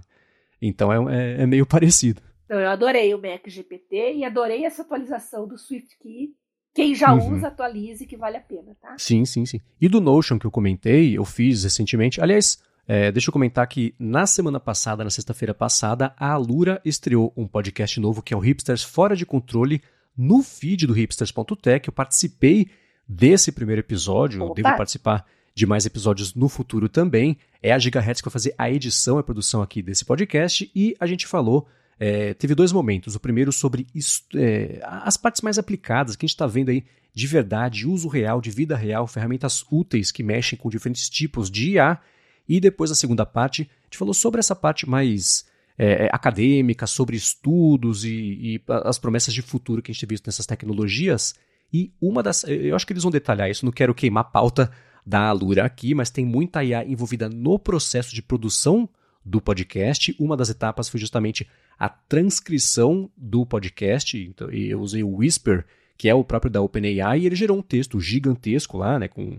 [0.60, 2.20] Então é, é, é, meio parecido.
[2.44, 6.34] Então, eu adorei o Mac GPT e adorei essa atualização do SwiftKey.
[6.74, 7.36] Quem já uhum.
[7.36, 8.96] usa, atualize, que vale a pena, tá?
[8.98, 9.60] Sim, sim, sim.
[9.80, 12.20] E do Notion que eu comentei, eu fiz recentemente.
[12.20, 17.32] Aliás, é, deixa eu comentar que na semana passada, na sexta-feira passada, a Alura estreou
[17.36, 19.80] um podcast novo que é o Hipsters Fora de Controle
[20.16, 21.88] no feed do hipsters.tech.
[21.88, 22.68] Eu participei
[23.06, 24.54] desse primeiro episódio, Opa.
[24.54, 27.36] devo participar de mais episódios no futuro também.
[27.62, 30.96] É a Gigahertz que vai fazer a edição e a produção aqui desse podcast e
[30.98, 31.68] a gente falou.
[31.98, 33.14] É, teve dois momentos.
[33.14, 33.86] O primeiro sobre
[34.34, 36.84] é, as partes mais aplicadas, que a gente está vendo aí
[37.14, 41.74] de verdade, uso real, de vida real, ferramentas úteis que mexem com diferentes tipos de
[41.74, 42.00] IA
[42.48, 45.46] e depois a segunda parte, a gente falou sobre essa parte mais
[45.76, 50.14] é, é, acadêmica, sobre estudos e, e, as promessas de futuro que a gente tem
[50.14, 51.34] visto nessas tecnologias.
[51.72, 52.44] E uma das.
[52.44, 54.70] Eu acho que eles vão detalhar isso, não quero queimar pauta
[55.04, 58.88] da Alura aqui, mas tem muita IA envolvida no processo de produção
[59.24, 60.14] do podcast.
[60.18, 61.48] Uma das etapas foi justamente
[61.78, 64.16] a transcrição do podcast.
[64.16, 65.66] Então, eu usei o Whisper,
[65.96, 69.08] que é o próprio da OpenAI, e ele gerou um texto gigantesco lá, né?
[69.08, 69.38] Com,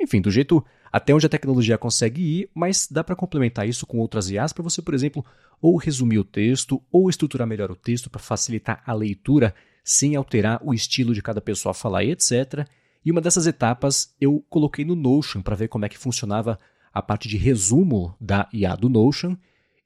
[0.00, 3.98] enfim, do jeito até onde a tecnologia consegue ir, mas dá para complementar isso com
[3.98, 5.24] outras IAs para você, por exemplo,
[5.60, 10.60] ou resumir o texto, ou estruturar melhor o texto para facilitar a leitura sem alterar
[10.62, 12.66] o estilo de cada pessoa falar, etc.
[13.04, 16.58] E uma dessas etapas eu coloquei no Notion para ver como é que funcionava
[16.92, 19.34] a parte de resumo da IA do Notion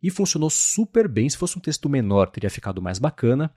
[0.03, 1.29] e funcionou super bem.
[1.31, 3.55] Se fosse um texto menor, teria ficado mais bacana,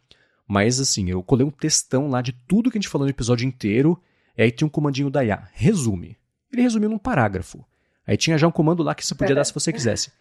[0.47, 3.47] Mas assim, eu colei um textão lá de tudo que a gente falou no episódio
[3.47, 4.01] inteiro,
[4.35, 6.18] e aí tinha um comandinho da IA, resume.
[6.51, 7.63] Ele resumiu num parágrafo.
[8.05, 10.11] Aí tinha já um comando lá que você podia dar se você quisesse.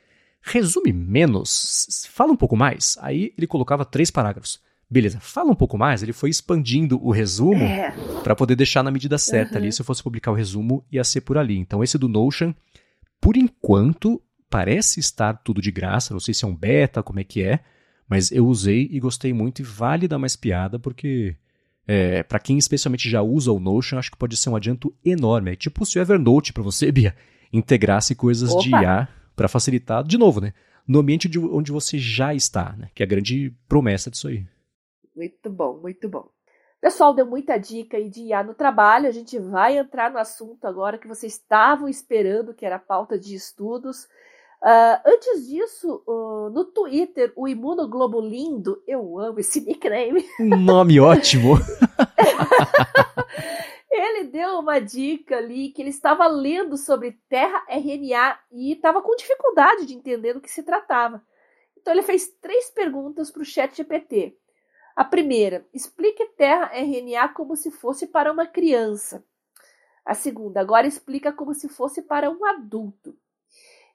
[0.43, 2.97] Resume menos, fala um pouco mais.
[3.01, 4.61] Aí ele colocava três parágrafos.
[4.91, 6.03] Beleza, fala um pouco mais.
[6.03, 7.91] Ele foi expandindo o resumo É.
[8.23, 9.59] para poder deixar na medida certa Uhum.
[9.65, 9.73] ali.
[9.73, 11.59] Se eu fosse publicar o resumo, ia ser por ali.
[11.59, 12.55] Então, esse do Notion,
[13.21, 16.15] por enquanto, parece estar tudo de graça.
[16.15, 17.61] Não sei se é um beta, como é que é.
[18.09, 21.37] Mas eu usei e gostei muito e vale dar uma espiada, porque
[21.89, 25.53] é, para quem especialmente já usa o Notion, acho que pode ser um adianto enorme.
[25.53, 27.17] É tipo se o Evernote para você, Bia,
[27.51, 28.83] integrasse coisas de Opa.
[28.83, 30.53] IA para facilitar, de novo, né?
[30.87, 32.91] No ambiente de onde você já está, né?
[32.95, 34.45] Que é a grande promessa disso aí.
[35.17, 36.29] Muito bom, muito bom.
[36.81, 39.09] Pessoal, deu muita dica aí de IA no trabalho.
[39.09, 43.19] A gente vai entrar no assunto agora que vocês estavam esperando, que era a pauta
[43.19, 44.07] de estudos.
[44.61, 51.55] Ah, antes disso, ah, no Twitter, o Imunoglobulindo, eu amo esse nickname, Um nome ótimo.
[53.89, 59.15] ele deu uma dica ali que ele estava lendo sobre Terra RNA e estava com
[59.17, 61.23] dificuldade de entender do que se tratava.
[61.77, 64.37] Então ele fez três perguntas para o chat GPT.
[64.97, 69.25] A primeira, explique Terra RNA como se fosse para uma criança.
[70.05, 73.17] A segunda, agora explica como se fosse para um adulto.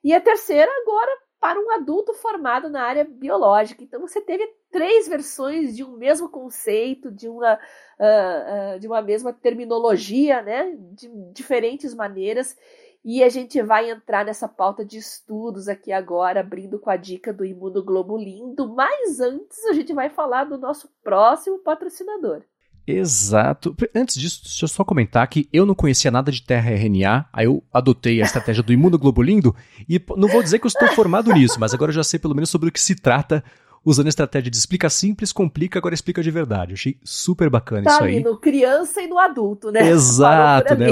[0.03, 3.83] E a terceira, agora para um adulto formado na área biológica.
[3.83, 7.59] Então você teve três versões de um mesmo conceito, de uma,
[7.99, 10.73] ah, ah, de uma mesma terminologia, né?
[10.93, 12.57] De diferentes maneiras.
[13.03, 17.33] E a gente vai entrar nessa pauta de estudos aqui agora, abrindo com a dica
[17.33, 18.73] do imunoglobulindo.
[18.73, 22.43] Mas antes a gente vai falar do nosso próximo patrocinador.
[22.85, 23.75] Exato.
[23.95, 27.45] Antes disso, deixa eu só comentar que eu não conhecia nada de Terra RNA, aí
[27.45, 29.55] eu adotei a estratégia do imunoglobulindo
[29.87, 32.35] e não vou dizer que eu estou formado nisso, mas agora eu já sei pelo
[32.35, 33.43] menos sobre o que se trata,
[33.85, 36.71] usando a estratégia de explica simples, complica, agora explica de verdade.
[36.71, 38.23] Eu achei super bacana Tá isso aí.
[38.23, 39.87] no criança e no adulto, né?
[39.89, 40.87] Exato, né?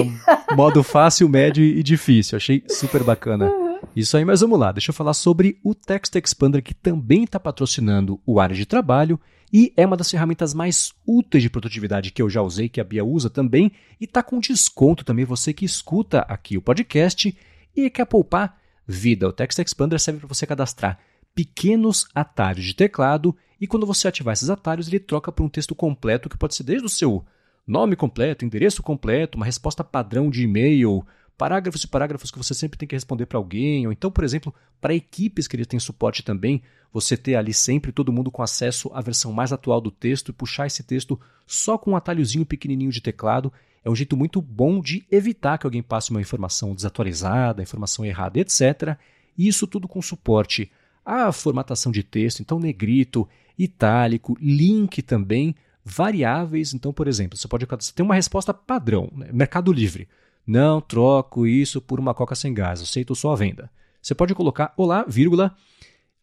[0.55, 2.37] modo fácil, médio e difícil.
[2.37, 3.51] Achei super bacana.
[3.95, 4.71] Isso aí, mas vamos lá.
[4.71, 9.19] Deixa eu falar sobre o Text Expander, que também está patrocinando o área de trabalho
[9.53, 12.83] e é uma das ferramentas mais úteis de produtividade que eu já usei, que a
[12.83, 17.37] Bia usa também, e está com desconto também você que escuta aqui o podcast
[17.75, 18.57] e quer poupar
[18.87, 19.27] vida.
[19.27, 20.99] O Text Expander serve para você cadastrar
[21.35, 25.75] pequenos atalhos de teclado e quando você ativar esses atalhos, ele troca para um texto
[25.75, 27.25] completo que pode ser desde o seu
[27.67, 31.05] nome completo, endereço completo, uma resposta padrão de e-mail,
[31.41, 34.53] parágrafos e parágrafos que você sempre tem que responder para alguém, ou então, por exemplo,
[34.79, 36.61] para equipes que ele tem suporte também,
[36.93, 40.33] você ter ali sempre todo mundo com acesso à versão mais atual do texto e
[40.33, 43.51] puxar esse texto só com um atalhozinho pequenininho de teclado.
[43.83, 48.39] É um jeito muito bom de evitar que alguém passe uma informação desatualizada, informação errada,
[48.39, 48.95] etc.
[49.35, 50.71] E isso tudo com suporte
[51.03, 53.27] à formatação de texto, então negrito,
[53.57, 56.71] itálico, link também, variáveis.
[56.75, 57.65] Então, por exemplo, você pode
[57.95, 59.29] tem uma resposta padrão, né?
[59.33, 60.07] Mercado Livre.
[60.45, 63.69] Não troco isso por uma coca sem gás, aceito só a venda.
[64.01, 65.55] Você pode colocar olá, vírgula,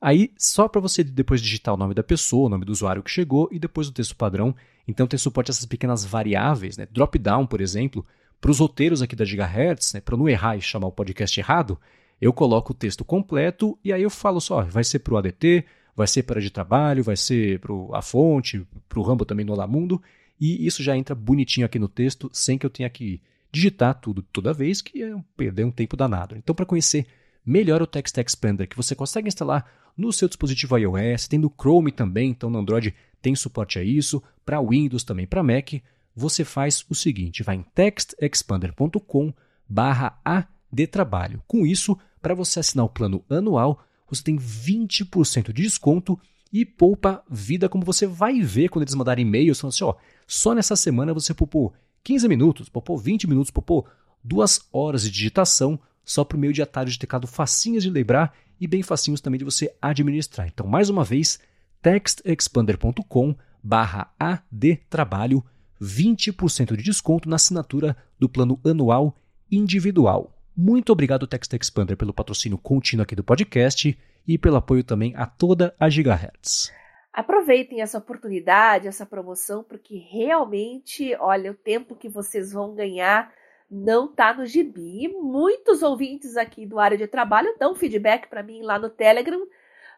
[0.01, 3.11] aí só para você depois digitar o nome da pessoa, o nome do usuário que
[3.11, 4.55] chegou e depois o texto padrão.
[4.87, 6.87] Então tem suporte a essas pequenas variáveis, né?
[6.91, 8.05] Drop down, por exemplo,
[8.41, 10.01] para os roteiros aqui da Gigahertz, né?
[10.01, 11.79] para não errar e chamar o podcast errado,
[12.21, 15.65] eu coloco o texto completo e aí eu falo só, vai ser para o ADT,
[15.95, 19.53] vai ser para de trabalho, vai ser para a fonte, para o Rambo também no
[19.53, 20.01] Olamundo,
[20.41, 23.21] e isso já entra bonitinho aqui no texto, sem que eu tenha que
[23.51, 26.37] digitar tudo toda vez, que é perder um tempo danado.
[26.37, 27.07] Então, para conhecer
[27.45, 31.91] melhor o Text Expander, que você consegue instalar no seu dispositivo iOS, tem no Chrome
[31.91, 35.73] também, então no Android tem suporte a isso, para Windows também, para Mac,
[36.15, 39.33] você faz o seguinte, vai em textexpander.com
[39.69, 41.43] barra adtrabalho.
[41.47, 46.19] Com isso, para você assinar o plano anual, você tem 20% de desconto
[46.53, 49.95] e poupa vida, como você vai ver quando eles mandarem e-mails falando assim, ó,
[50.27, 51.75] só nessa semana você poupou
[52.05, 53.87] 15 minutos, poupou 20 minutos, poupou
[54.23, 58.67] duas horas de digitação só por meio de atalhos de teclado facinhos de lembrar e
[58.67, 60.49] bem facinhos também de você administrar.
[60.49, 61.39] Então, mais uma vez,
[61.83, 65.45] textexpander.com barra adtrabalho,
[65.81, 69.17] 20% de desconto na assinatura do plano anual
[69.51, 70.35] individual.
[70.57, 73.97] Muito obrigado, Text Expander, pelo patrocínio contínuo aqui do podcast
[74.27, 76.73] e pelo apoio também a toda a Gigahertz.
[77.19, 83.35] Aproveitem essa oportunidade, essa promoção, porque realmente, olha, o tempo que vocês vão ganhar
[83.69, 85.03] não tá no gibi.
[85.05, 89.45] E muitos ouvintes aqui do área de trabalho dão feedback para mim lá no Telegram,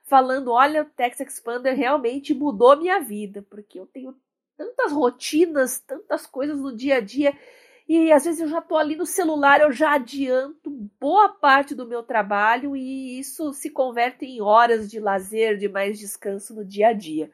[0.04, 4.16] falando: olha, o Text Expander realmente mudou minha vida, porque eu tenho
[4.56, 7.36] tantas rotinas, tantas coisas no dia a dia.
[7.93, 10.70] E às vezes eu já estou ali no celular, eu já adianto
[11.01, 15.99] boa parte do meu trabalho e isso se converte em horas de lazer, de mais
[15.99, 17.32] descanso no dia a dia.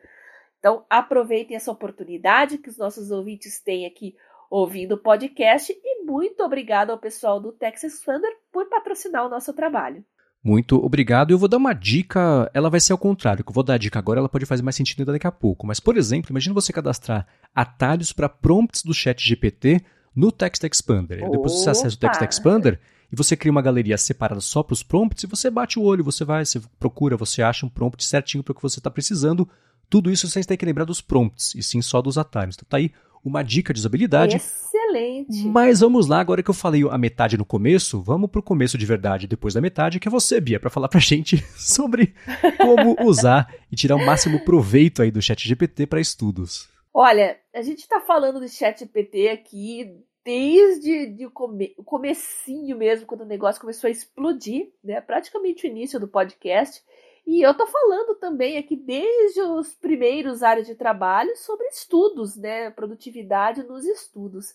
[0.59, 4.17] Então, aproveitem essa oportunidade que os nossos ouvintes têm aqui
[4.51, 9.53] ouvindo o podcast e muito obrigado ao pessoal do Texas Funder por patrocinar o nosso
[9.53, 10.03] trabalho.
[10.43, 11.33] Muito obrigado.
[11.33, 13.79] Eu vou dar uma dica, ela vai ser ao contrário, que eu vou dar a
[13.79, 15.67] dica agora, ela pode fazer mais sentido daqui a pouco.
[15.67, 19.85] Mas, por exemplo, imagine você cadastrar atalhos para prompts do chat GPT
[20.17, 21.23] no Text Expander.
[21.23, 21.31] Opa.
[21.33, 22.81] Depois você acessa o Text Expander
[23.13, 26.03] e você cria uma galeria separada só para os prompts e você bate o olho,
[26.03, 29.49] você vai, você procura, você acha um prompt certinho para o que você está precisando.
[29.89, 32.57] Tudo isso sem ter que lembrar dos prompts, e sim só dos atalhos.
[32.57, 32.91] Então tá aí
[33.25, 34.37] uma dica de usabilidade.
[34.37, 35.47] Excelente.
[35.47, 38.87] Mas vamos lá, agora que eu falei a metade no começo, vamos pro começo de
[38.87, 42.15] verdade depois da metade, que é você, Bia, para falar pra gente sobre
[42.57, 46.69] como usar e tirar o máximo proveito aí do Chat GPT para estudos.
[46.99, 53.07] Olha, a gente está falando do Chat GPT aqui desde de come, o comecinho mesmo,
[53.07, 54.99] quando o negócio começou a explodir, né?
[55.03, 56.83] Praticamente o início do podcast.
[57.27, 62.71] E eu tô falando também aqui desde os primeiros áreas de trabalho sobre estudos, né?
[62.71, 64.55] Produtividade nos estudos.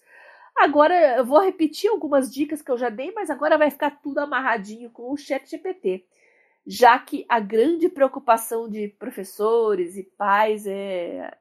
[0.58, 4.18] Agora eu vou repetir algumas dicas que eu já dei, mas agora vai ficar tudo
[4.18, 6.08] amarradinho com o Chat GPT.
[6.66, 11.38] Já que a grande preocupação de professores e pais é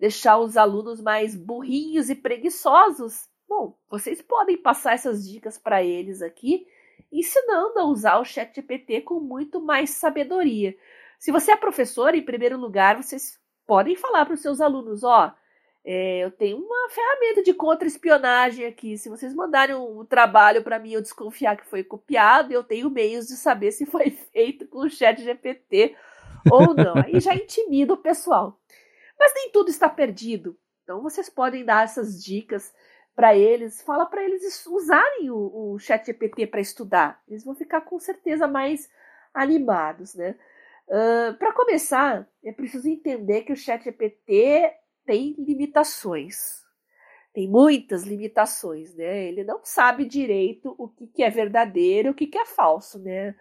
[0.00, 3.28] deixar os alunos mais burrinhos e preguiçosos.
[3.48, 6.66] Bom, vocês podem passar essas dicas para eles aqui
[7.12, 10.76] ensinando a usar o Chat GPT com muito mais sabedoria.
[11.18, 15.34] Se você é professor, em primeiro lugar, vocês podem falar para os seus alunos: ó,
[15.84, 18.96] é, eu tenho uma ferramenta de contra-espionagem aqui.
[18.96, 23.26] Se vocês mandarem um trabalho para mim eu desconfiar que foi copiado, eu tenho meios
[23.26, 25.96] de saber se foi feito com o Chat GPT
[26.50, 26.94] ou não.
[26.96, 28.59] Aí já intimida o pessoal.
[29.20, 30.58] Mas nem tudo está perdido.
[30.82, 32.74] Então vocês podem dar essas dicas
[33.14, 37.22] para eles, fala para eles usarem o, o chat GPT para estudar.
[37.28, 38.90] Eles vão ficar com certeza mais
[39.34, 40.34] animados, né?
[40.88, 44.72] Uh, para começar, é preciso entender que o chat GPT
[45.04, 46.64] tem limitações.
[47.32, 49.26] Tem muitas limitações, né?
[49.26, 52.98] Ele não sabe direito o que, que é verdadeiro e o que, que é falso,
[52.98, 53.36] né?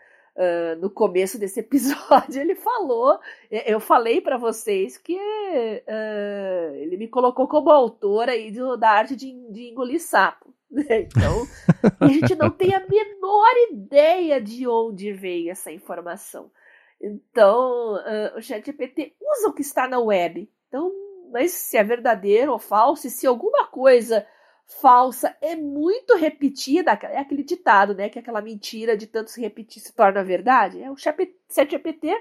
[0.79, 3.19] No começo desse episódio, ele falou,
[3.51, 9.15] eu falei para vocês que uh, ele me colocou como autora aí do, da arte
[9.15, 10.53] de, de engolir sapo.
[10.71, 11.01] Né?
[11.01, 11.47] Então,
[11.99, 16.51] a gente não tem a menor ideia de onde veio essa informação.
[17.01, 20.49] Então, uh, o ChatGPT usa o que está na web.
[20.67, 20.91] Então,
[21.31, 24.25] mas se é verdadeiro ou falso, e se alguma coisa
[24.70, 28.07] falsa é muito repetida, é aquele ditado, né?
[28.07, 30.82] Que é aquela mentira de tanto se repetir se torna verdade.
[30.82, 32.15] É o ChatGPT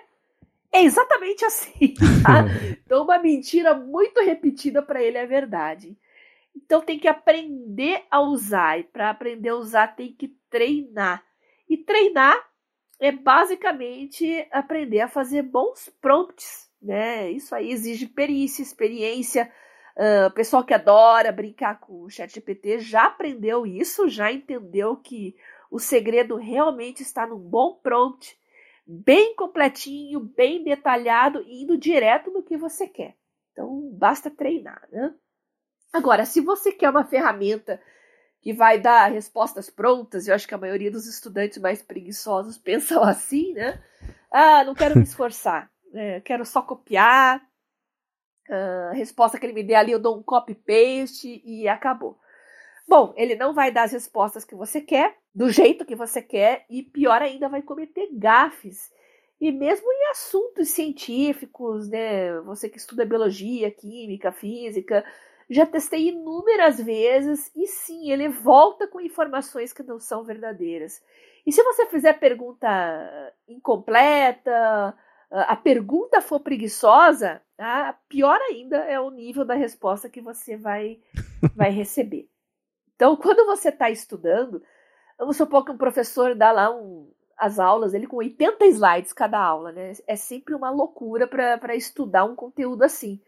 [0.72, 2.44] é exatamente assim, tá?
[2.84, 5.96] Então, uma mentira muito repetida para ele é verdade.
[6.56, 8.80] Então, tem que aprender a usar.
[8.80, 11.22] E para aprender a usar, tem que treinar.
[11.68, 12.36] E treinar
[12.98, 17.30] é basicamente aprender a fazer bons prompts, né?
[17.30, 19.52] Isso aí exige perícia, experiência,
[19.98, 24.96] Uh, o pessoal que adora brincar com o chat GPT já aprendeu isso, já entendeu
[24.96, 25.34] que
[25.68, 28.38] o segredo realmente está num bom prompt,
[28.86, 33.16] bem completinho, bem detalhado, indo direto no que você quer.
[33.50, 35.12] Então, basta treinar, né?
[35.92, 37.82] Agora, se você quer uma ferramenta
[38.40, 43.02] que vai dar respostas prontas, eu acho que a maioria dos estudantes mais preguiçosos pensam
[43.02, 43.82] assim, né?
[44.30, 46.20] Ah, não quero me esforçar, né?
[46.20, 47.44] quero só copiar,
[48.48, 52.18] a resposta que ele me der ali, eu dou um copy-paste e acabou.
[52.86, 56.64] Bom, ele não vai dar as respostas que você quer, do jeito que você quer,
[56.70, 58.90] e pior ainda, vai cometer gafes.
[59.40, 62.40] E mesmo em assuntos científicos, né?
[62.40, 65.04] Você que estuda biologia, química, física,
[65.50, 71.02] já testei inúmeras vezes e sim, ele volta com informações que não são verdadeiras.
[71.46, 72.68] E se você fizer pergunta
[73.46, 74.94] incompleta,
[75.30, 80.98] a pergunta for preguiçosa, a pior ainda é o nível da resposta que você vai,
[81.54, 82.28] vai receber.
[82.94, 84.62] Então, quando você está estudando,
[85.18, 89.38] vamos supor que um professor dá lá um, as aulas, ele com 80 slides cada
[89.38, 89.92] aula, né?
[90.06, 93.20] É sempre uma loucura para estudar um conteúdo assim.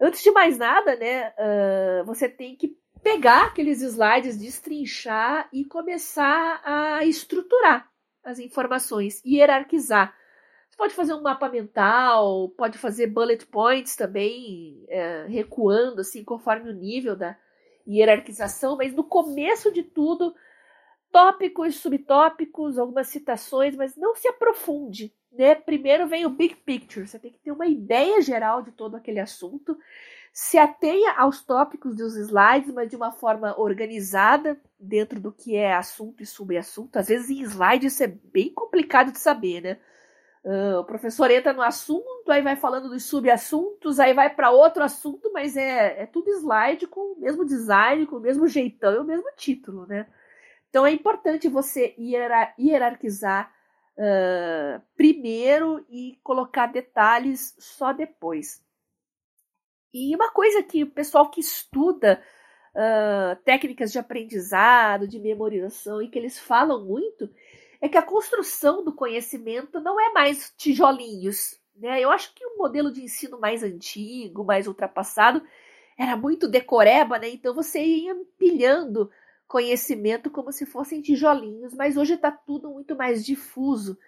[0.00, 6.60] Antes de mais nada, né, uh, você tem que pegar aqueles slides, destrinchar e começar
[6.64, 7.88] a estruturar
[8.24, 10.14] as informações, hierarquizar
[10.76, 16.70] você pode fazer um mapa mental, pode fazer bullet points também, é, recuando assim conforme
[16.70, 17.36] o nível da
[17.88, 20.34] hierarquização, mas no começo de tudo,
[21.10, 25.14] tópicos, subtópicos, algumas citações, mas não se aprofunde.
[25.32, 25.54] Né?
[25.54, 29.20] Primeiro vem o big picture, você tem que ter uma ideia geral de todo aquele
[29.20, 29.78] assunto,
[30.32, 35.72] se atenha aos tópicos dos slides, mas de uma forma organizada dentro do que é
[35.72, 36.98] assunto e subassunto.
[36.98, 39.78] Às vezes em slide isso é bem complicado de saber, né?
[40.46, 44.80] Uh, o professor entra no assunto, aí vai falando dos subassuntos, aí vai para outro
[44.80, 48.98] assunto, mas é, é tudo slide com o mesmo design, com o mesmo jeitão e
[48.98, 50.06] o mesmo título, né?
[50.70, 51.96] Então é importante você
[52.56, 53.52] hierarquizar
[53.98, 58.62] uh, primeiro e colocar detalhes só depois.
[59.92, 62.22] E uma coisa que o pessoal que estuda
[62.72, 67.28] uh, técnicas de aprendizado, de memorização, e que eles falam muito,
[67.80, 71.58] é que a construção do conhecimento não é mais tijolinhos.
[71.76, 72.00] Né?
[72.00, 75.42] Eu acho que o modelo de ensino mais antigo, mais ultrapassado,
[75.98, 77.28] era muito decoreba, né?
[77.30, 79.10] Então você ia empilhando
[79.48, 83.98] conhecimento como se fossem tijolinhos, mas hoje está tudo muito mais difuso,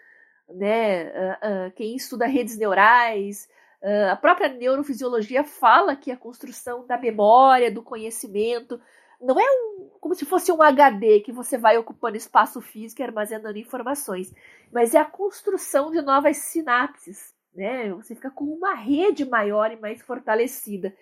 [0.48, 1.06] né?
[1.06, 3.48] Uh, uh, quem estuda redes neurais,
[3.82, 8.80] uh, a própria neurofisiologia fala que a construção da memória, do conhecimento,
[9.20, 13.04] não é um, como se fosse um HD que você vai ocupando espaço físico e
[13.04, 14.32] armazenando informações,
[14.72, 17.92] mas é a construção de novas sinapses, né?
[17.94, 20.94] Você fica com uma rede maior e mais fortalecida.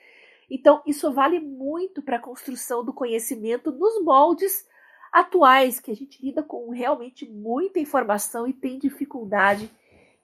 [0.50, 4.66] Então, isso vale muito para a construção do conhecimento nos moldes
[5.12, 9.70] atuais, que a gente lida com realmente muita informação e tem dificuldade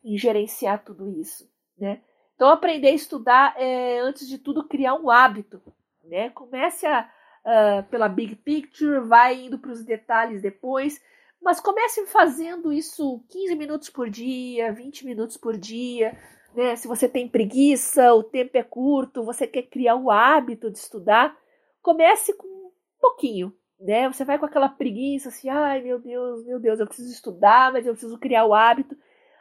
[0.04, 2.00] em gerenciar tudo isso, né?
[2.34, 5.62] Então, aprender a estudar é, antes de tudo, criar um hábito,
[6.04, 6.30] né?
[6.30, 7.08] Comece a
[7.44, 11.00] uh, pela big picture, vai indo para os detalhes depois,
[11.40, 16.16] mas comece fazendo isso 15 minutos por dia, 20 minutos por dia.
[16.54, 16.76] Né?
[16.76, 21.36] Se você tem preguiça, o tempo é curto, você quer criar o hábito de estudar,
[21.80, 22.70] comece com um
[23.00, 23.52] pouquinho.
[23.80, 24.06] Né?
[24.08, 27.86] Você vai com aquela preguiça assim, ai meu Deus, meu Deus, eu preciso estudar, mas
[27.86, 28.96] eu preciso criar o hábito.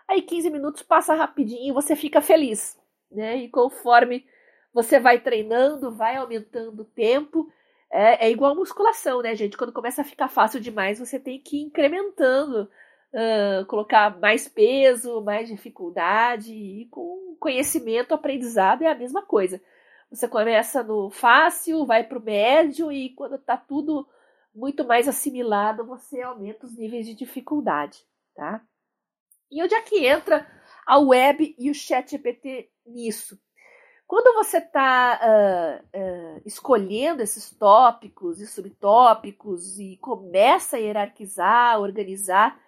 [0.07, 2.79] Aí 15 minutos passa rapidinho e você fica feliz.
[3.11, 3.37] Né?
[3.37, 4.25] E conforme
[4.73, 7.51] você vai treinando, vai aumentando o tempo,
[7.91, 9.57] é, é igual musculação, né, gente?
[9.57, 12.69] Quando começa a ficar fácil demais, você tem que ir incrementando,
[13.13, 19.61] uh, colocar mais peso, mais dificuldade, e com conhecimento, aprendizado é a mesma coisa.
[20.09, 24.07] Você começa no fácil, vai para o médio, e quando está tudo
[24.55, 28.61] muito mais assimilado, você aumenta os níveis de dificuldade, tá?
[29.49, 30.47] E onde é que entra
[30.85, 33.37] a web e o chat GPT nisso?
[34.11, 42.59] Quando você está uh, uh, escolhendo esses tópicos e subtópicos e começa a hierarquizar, organizar,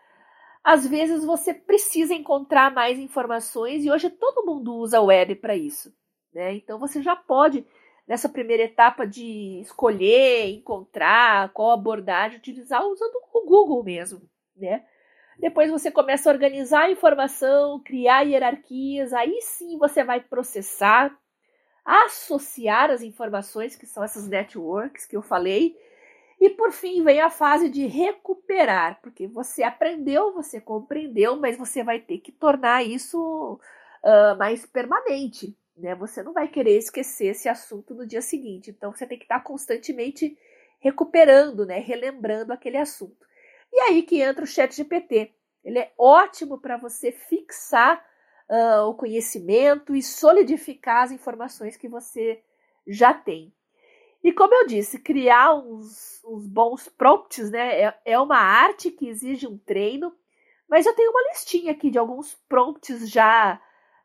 [0.64, 5.54] às vezes você precisa encontrar mais informações e hoje todo mundo usa a web para
[5.54, 5.94] isso.
[6.34, 6.54] Né?
[6.54, 7.68] Então você já pode,
[8.08, 14.22] nessa primeira etapa de escolher, encontrar qual abordagem utilizar, usando o Google mesmo.
[14.56, 14.86] Né?
[15.38, 21.14] Depois você começa a organizar a informação, criar hierarquias, aí sim você vai processar
[21.86, 25.78] associar as informações, que são essas networks que eu falei,
[26.40, 31.84] e por fim vem a fase de recuperar, porque você aprendeu, você compreendeu, mas você
[31.84, 33.60] vai ter que tornar isso
[34.04, 35.58] uh, mais permanente.
[35.78, 35.96] Né?
[35.96, 38.70] Você não vai querer esquecer esse assunto no dia seguinte.
[38.70, 40.38] Então você tem que estar constantemente
[40.80, 41.80] recuperando, né?
[41.80, 43.26] relembrando aquele assunto.
[43.72, 45.34] E aí que entra o chat GPT.
[45.64, 48.04] Ele é ótimo para você fixar
[48.50, 52.42] uh, o conhecimento e solidificar as informações que você
[52.88, 53.54] já tem.
[54.24, 59.08] E como eu disse, criar uns, uns bons prompts né, é, é uma arte que
[59.08, 60.14] exige um treino,
[60.70, 63.60] mas eu tenho uma listinha aqui de alguns prompts já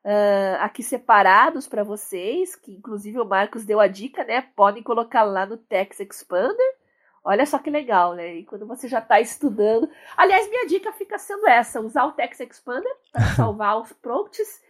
[0.05, 4.43] uh, aqui separados para vocês, que inclusive o Marcos deu a dica, né?
[4.57, 6.78] Podem colocar lá no Text Expander
[7.29, 8.37] Olha só que legal, né?
[8.37, 9.87] E quando você já está estudando.
[10.16, 14.64] Aliás, minha dica fica sendo essa: usar o Text Expander para salvar os prompts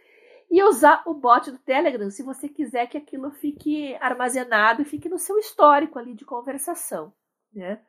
[0.51, 5.07] e usar o bot do Telegram se você quiser que aquilo fique armazenado e fique
[5.07, 7.13] no seu histórico ali de conversação,
[7.53, 7.79] né?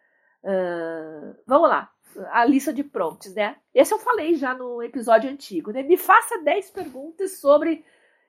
[0.45, 1.91] Uh, vamos lá,
[2.31, 3.57] a lista de prompts, né?
[3.75, 5.83] Esse eu falei já no episódio antigo, né?
[5.83, 7.85] Me faça 10 perguntas sobre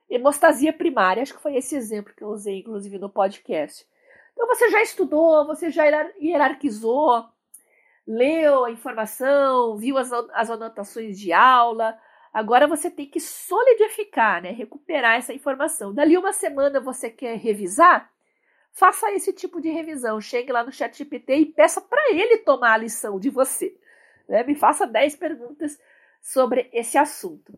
[0.10, 1.22] hemostasia primária.
[1.22, 3.86] Acho que foi esse exemplo que eu usei, inclusive, no podcast.
[4.42, 5.84] Então você já estudou, você já
[6.20, 7.30] hierarquizou,
[8.08, 11.96] leu a informação, viu as, as anotações de aula.
[12.34, 14.50] Agora você tem que solidificar, né?
[14.50, 15.94] recuperar essa informação.
[15.94, 18.12] Dali uma semana você quer revisar?
[18.72, 20.20] Faça esse tipo de revisão.
[20.20, 23.78] Chegue lá no chat GPT e peça para ele tomar a lição de você.
[24.28, 24.44] Né?
[24.44, 25.80] Me faça 10 perguntas
[26.20, 27.54] sobre esse assunto.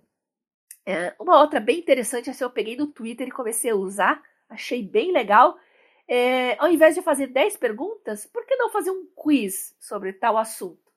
[0.85, 4.83] É, uma outra bem interessante, essa eu peguei no Twitter e comecei a usar, achei
[4.83, 5.57] bem legal,
[6.07, 10.37] é, ao invés de fazer 10 perguntas, por que não fazer um quiz sobre tal
[10.37, 10.91] assunto?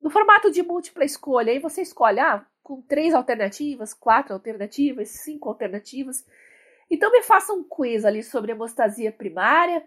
[0.00, 5.48] No formato de múltipla escolha, aí você escolhe ah, com três alternativas, quatro alternativas, cinco
[5.48, 6.24] alternativas.
[6.90, 9.82] Então me faça um quiz ali sobre hemostasia primária.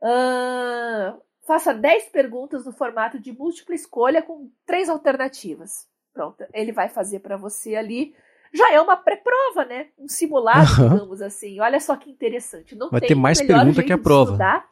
[0.00, 5.88] Uh, faça 10 perguntas no formato de múltipla escolha com três alternativas.
[6.12, 8.14] Pronto, ele vai fazer para você ali
[8.56, 9.88] já é uma pré-prova, né?
[9.98, 10.88] Um simulado, uhum.
[10.88, 11.60] digamos assim.
[11.60, 12.74] Olha só que interessante.
[12.74, 14.32] Não Vai ter mais pergunta que a prova.
[14.32, 14.68] Estudar.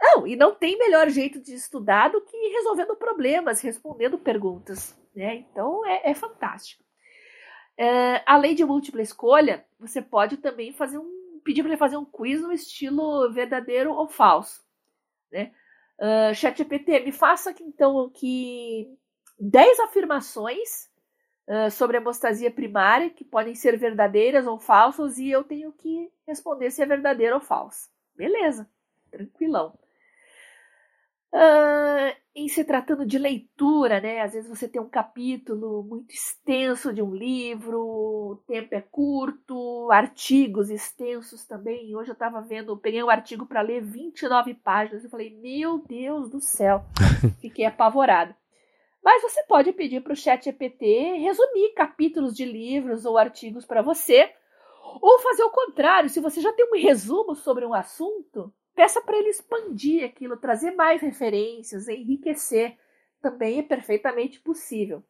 [0.00, 4.98] Não, e não tem melhor jeito de estudar do que resolvendo problemas, respondendo perguntas.
[5.14, 5.36] Né?
[5.36, 6.82] Então é, é fantástico.
[7.78, 12.04] É, além de múltipla escolha, você pode também fazer um pedir para ele fazer um
[12.04, 14.62] quiz no estilo verdadeiro ou falso.
[15.30, 15.52] Né?
[15.98, 18.88] Uh, ChatGPT, me faça então que
[19.38, 20.90] 10 afirmações
[21.48, 26.10] uh, sobre a hemostasia primária que podem ser verdadeiras ou falsas e eu tenho que
[26.26, 27.90] responder se é verdadeiro ou falso.
[28.16, 28.68] Beleza,
[29.10, 29.76] tranquilão.
[31.34, 34.20] Uh, em se tratando de leitura, né?
[34.20, 39.90] Às vezes você tem um capítulo muito extenso de um livro, o tempo é curto,
[39.90, 41.96] artigos extensos também.
[41.96, 45.04] Hoje eu estava vendo, peguei um artigo para ler 29 páginas.
[45.04, 46.84] Eu falei, meu Deus do céu,
[47.40, 48.36] fiquei apavorada.
[49.02, 50.86] Mas você pode pedir para o Chat GPT
[51.18, 54.32] resumir capítulos de livros ou artigos para você,
[55.00, 56.08] ou fazer o contrário.
[56.08, 60.70] Se você já tem um resumo sobre um assunto, peça para ele expandir aquilo, trazer
[60.72, 62.78] mais referências, enriquecer.
[63.20, 65.02] Também é perfeitamente possível.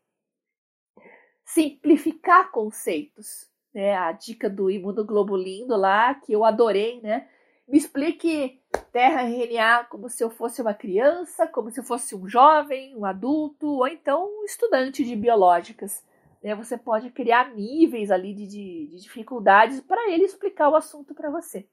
[1.44, 3.50] Simplificar conceitos.
[3.74, 3.94] Né?
[3.94, 7.28] A dica do imunoglobulino lá, que eu adorei, né?
[7.72, 8.60] Me explique
[8.92, 13.06] Terra RNA como se eu fosse uma criança, como se eu fosse um jovem, um
[13.06, 16.04] adulto, ou então um estudante de biológicas.
[16.42, 16.54] Né?
[16.54, 21.30] Você pode criar níveis ali de, de, de dificuldades para ele explicar o assunto para
[21.30, 21.66] você.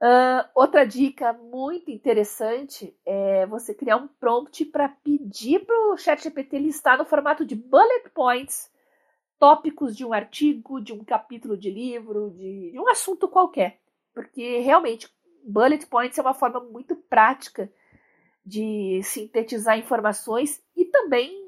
[0.00, 6.60] Uh, outra dica muito interessante é você criar um prompt para pedir para o ChatGPT
[6.60, 8.70] listar no formato de bullet points
[9.40, 13.81] tópicos de um artigo, de um capítulo de livro, de, de um assunto qualquer.
[14.14, 15.08] Porque realmente,
[15.44, 17.70] bullet points é uma forma muito prática
[18.44, 21.42] de sintetizar informações e também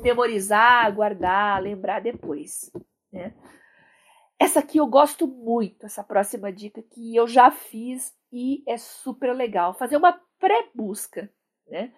[0.00, 2.70] memorizar, guardar, lembrar depois.
[3.12, 3.34] Né?
[4.38, 9.34] Essa aqui eu gosto muito, essa próxima dica que eu já fiz e é super
[9.34, 9.74] legal.
[9.74, 11.28] Fazer uma pré-busca,
[11.66, 11.92] né?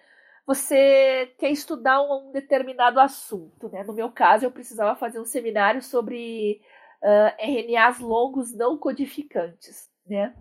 [0.46, 3.84] Você quer estudar um, determinado assunto, né?
[3.84, 6.62] No meu caso, eu precisava fazer um seminário sobre
[7.02, 10.34] uh, RNAs longos não codificantes, né?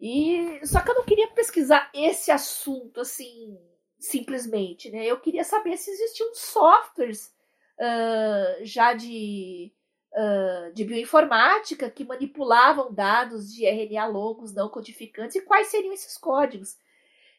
[0.00, 3.56] E só que eu não queria pesquisar esse assunto assim
[3.98, 5.06] simplesmente, né?
[5.06, 7.32] Eu queria saber se existiam softwares
[7.78, 9.72] uh, já de
[10.12, 16.18] uh, de bioinformática que manipulavam dados de RNA longos não codificantes e quais seriam esses
[16.18, 16.76] códigos.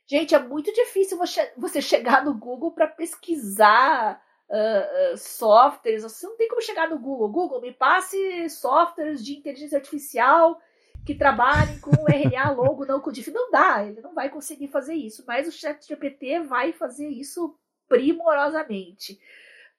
[0.05, 1.17] Gente, é muito difícil
[1.57, 6.03] você chegar no Google para pesquisar uh, softwares.
[6.03, 7.29] Você não tem como chegar no Google.
[7.29, 10.59] Google, me passe softwares de inteligência artificial
[11.05, 13.43] que trabalhem com RNA longo não codificado.
[13.43, 15.23] Não dá, ele não vai conseguir fazer isso.
[15.27, 19.19] Mas o ChatGPT vai fazer isso primorosamente.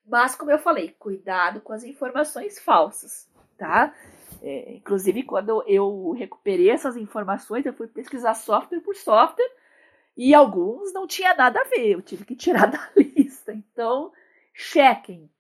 [0.07, 3.95] Mas, como eu falei, cuidado com as informações falsas, tá?
[4.43, 9.51] É, inclusive, quando eu recuperei essas informações, eu fui pesquisar software por software
[10.15, 13.53] e alguns não tinha nada a ver, eu tive que tirar da lista.
[13.53, 14.13] Então,
[14.53, 15.31] chequem.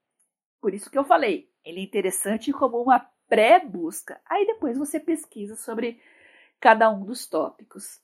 [0.60, 4.20] Por isso que eu falei, ele é interessante como uma pré-busca.
[4.28, 6.00] Aí depois você pesquisa sobre
[6.60, 8.00] cada um dos tópicos.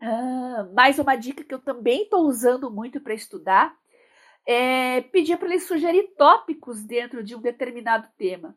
[0.00, 3.78] Ah, mais uma dica que eu também estou usando muito para estudar
[4.46, 8.56] é, pedir para ele sugerir tópicos dentro de um determinado tema.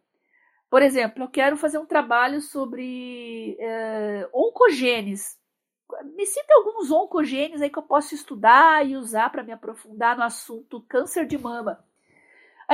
[0.70, 5.38] Por exemplo, eu quero fazer um trabalho sobre é, oncogenes.
[6.16, 10.24] Me cita alguns oncogenes aí que eu posso estudar e usar para me aprofundar no
[10.24, 11.86] assunto câncer de mama.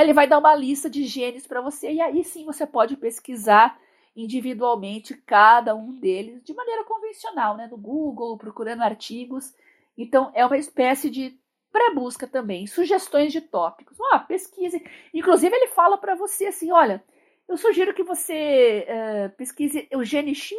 [0.00, 3.78] Ele vai dar uma lista de genes para você e aí sim você pode pesquisar
[4.16, 9.54] individualmente cada um deles de maneira convencional, né, no Google, procurando artigos.
[9.96, 11.38] Então é uma espécie de
[11.72, 13.96] pré-busca também, sugestões de tópicos.
[14.12, 14.82] Ah, pesquise.
[15.14, 17.02] Inclusive, ele fala para você assim: olha,
[17.48, 20.56] eu sugiro que você uh, pesquise o gene X,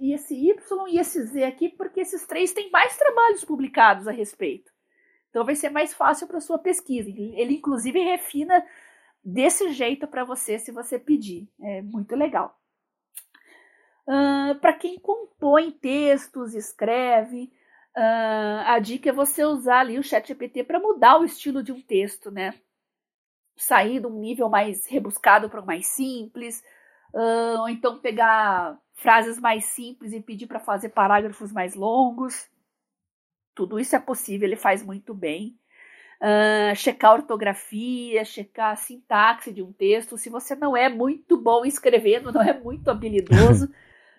[0.00, 4.12] e esse Y e esse Z aqui, porque esses três têm mais trabalhos publicados a
[4.12, 4.73] respeito.
[5.34, 7.10] Então vai ser mais fácil para sua pesquisa.
[7.10, 8.64] Ele, inclusive, refina
[9.24, 11.48] desse jeito para você se você pedir.
[11.60, 12.56] É muito legal.
[14.06, 17.50] Uh, para quem compõe textos, escreve,
[17.96, 21.70] Uh, a dica é você usar ali o chat GPT para mudar o estilo de
[21.70, 22.52] um texto, né?
[23.56, 26.60] Sair de um nível mais rebuscado para um mais simples,
[27.14, 32.48] uh, ou então pegar frases mais simples e pedir para fazer parágrafos mais longos.
[33.54, 35.56] Tudo isso é possível, ele faz muito bem.
[36.20, 40.16] Uh, checar a ortografia, checar a sintaxe de um texto.
[40.16, 43.68] Se você não é muito bom escrevendo, não é muito habilidoso,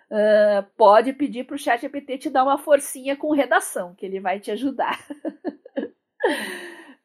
[0.05, 4.19] Uh, pode pedir para o chat GPT te dar uma forcinha com redação, que ele
[4.19, 5.03] vai te ajudar.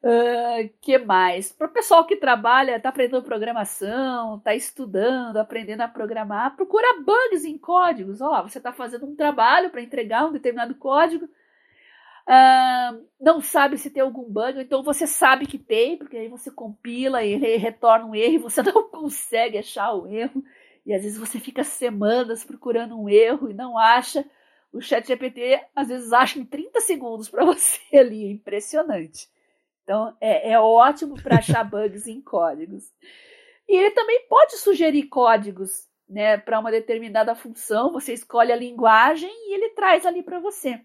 [0.03, 1.51] Uh, que mais?
[1.51, 7.43] Para o pessoal que trabalha, está aprendendo programação, está estudando, aprendendo a programar, procura bugs
[7.43, 8.21] em códigos.
[8.21, 11.27] Ó, você está fazendo um trabalho para entregar um determinado código,
[13.19, 17.23] não sabe se tem algum bug, então você sabe que tem, porque aí você compila
[17.23, 20.43] e retorna um erro e você não consegue achar o erro.
[20.85, 24.25] E às vezes você fica semanas procurando um erro e não acha.
[24.73, 29.27] O chat GPT às vezes acha em 30 segundos para você ali, é impressionante.
[29.83, 32.83] Então, é, é ótimo para achar bugs em códigos.
[33.67, 37.91] E ele também pode sugerir códigos né, para uma determinada função.
[37.91, 40.79] Você escolhe a linguagem e ele traz ali para você.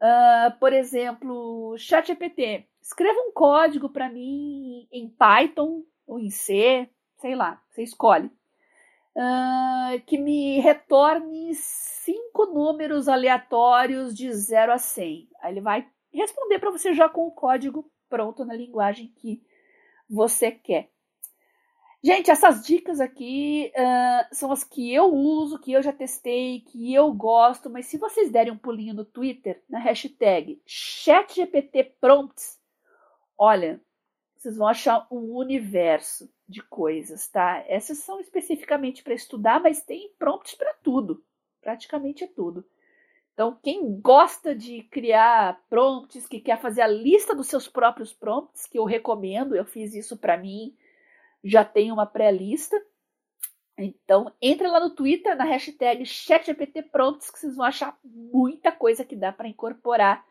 [0.00, 6.88] Uh, por exemplo, ChatGPT, escreva um código para mim em Python ou em C,
[7.18, 8.30] sei lá, você escolhe.
[9.14, 15.28] Uh, que me retorne cinco números aleatórios de 0 a 100.
[15.42, 19.42] Aí ele vai responder para você já com o código pronto na linguagem que
[20.08, 20.90] você quer.
[22.02, 26.94] Gente, essas dicas aqui uh, são as que eu uso, que eu já testei, que
[26.94, 32.58] eu gosto, mas se vocês derem um pulinho no Twitter, na hashtag ChatGPTPrompts,
[33.36, 33.82] olha,
[34.34, 37.62] vocês vão achar um universo de coisas, tá?
[37.68, 41.22] Essas são especificamente para estudar, mas tem prompts para tudo,
[41.60, 42.64] praticamente é tudo.
[43.34, 48.66] Então, quem gosta de criar prompts, que quer fazer a lista dos seus próprios prompts,
[48.66, 50.74] que eu recomendo, eu fiz isso para mim,
[51.42, 52.76] já tenho uma pré-lista.
[53.78, 59.16] Então, entre lá no Twitter, na hashtag ChatGPTPrompts, que vocês vão achar muita coisa que
[59.16, 60.24] dá para incorporar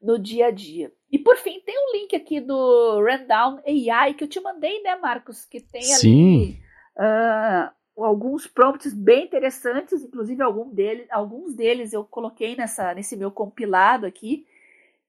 [0.00, 0.92] no dia a dia.
[1.10, 4.96] E por fim, tem um link aqui do Rundown AI que eu te mandei, né,
[4.96, 5.44] Marcos?
[5.44, 6.60] Que tem Sim.
[6.96, 7.68] ali
[7.98, 13.30] uh, alguns prompts bem interessantes, inclusive algum deles, alguns deles eu coloquei nessa, nesse meu
[13.30, 14.44] compilado aqui,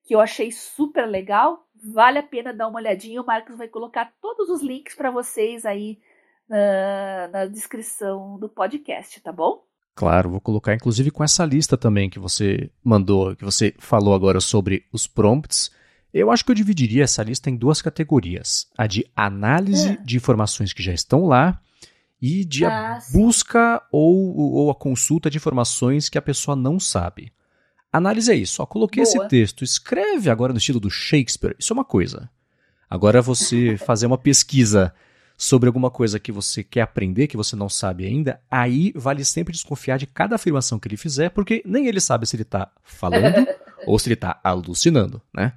[0.04, 1.66] que eu achei super legal.
[1.84, 3.22] Vale a pena dar uma olhadinha.
[3.22, 6.00] O Marcos vai colocar todos os links para vocês aí
[6.48, 9.64] na, na descrição do podcast, tá bom?
[9.96, 14.40] Claro, vou colocar inclusive com essa lista também que você mandou, que você falou agora
[14.40, 15.72] sobre os prompts.
[16.14, 19.98] Eu acho que eu dividiria essa lista em duas categorias: a de análise é.
[19.98, 21.60] de informações que já estão lá
[22.22, 27.34] e de ah, busca ou, ou a consulta de informações que a pessoa não sabe.
[27.94, 28.62] Análise é isso.
[28.62, 29.16] Ó, coloquei Boa.
[29.16, 31.56] esse texto, escreve agora no estilo do Shakespeare.
[31.60, 32.30] Isso é uma coisa.
[32.90, 34.94] Agora você fazer uma pesquisa
[35.38, 39.54] sobre alguma coisa que você quer aprender, que você não sabe ainda, aí vale sempre
[39.54, 43.48] desconfiar de cada afirmação que ele fizer, porque nem ele sabe se ele está falando
[43.86, 45.54] ou se ele está alucinando, né?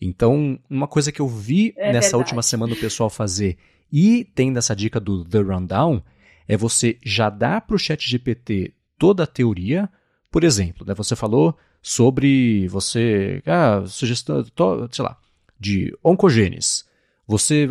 [0.00, 2.16] Então, uma coisa que eu vi é nessa verdade.
[2.16, 3.58] última semana o pessoal fazer
[3.92, 6.02] e tem essa dica do The Rundown,
[6.46, 9.88] é você já dar para o chat GPT toda a teoria.
[10.30, 14.44] Por exemplo, né, você falou sobre você, ah, sugestão,
[14.90, 15.18] sei lá,
[15.58, 16.84] de oncogenes.
[17.26, 17.68] Você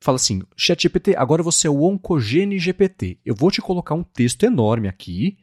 [0.00, 3.18] fala assim, chat GPT, agora você é o oncogene GPT.
[3.24, 5.36] Eu vou te colocar um texto enorme aqui,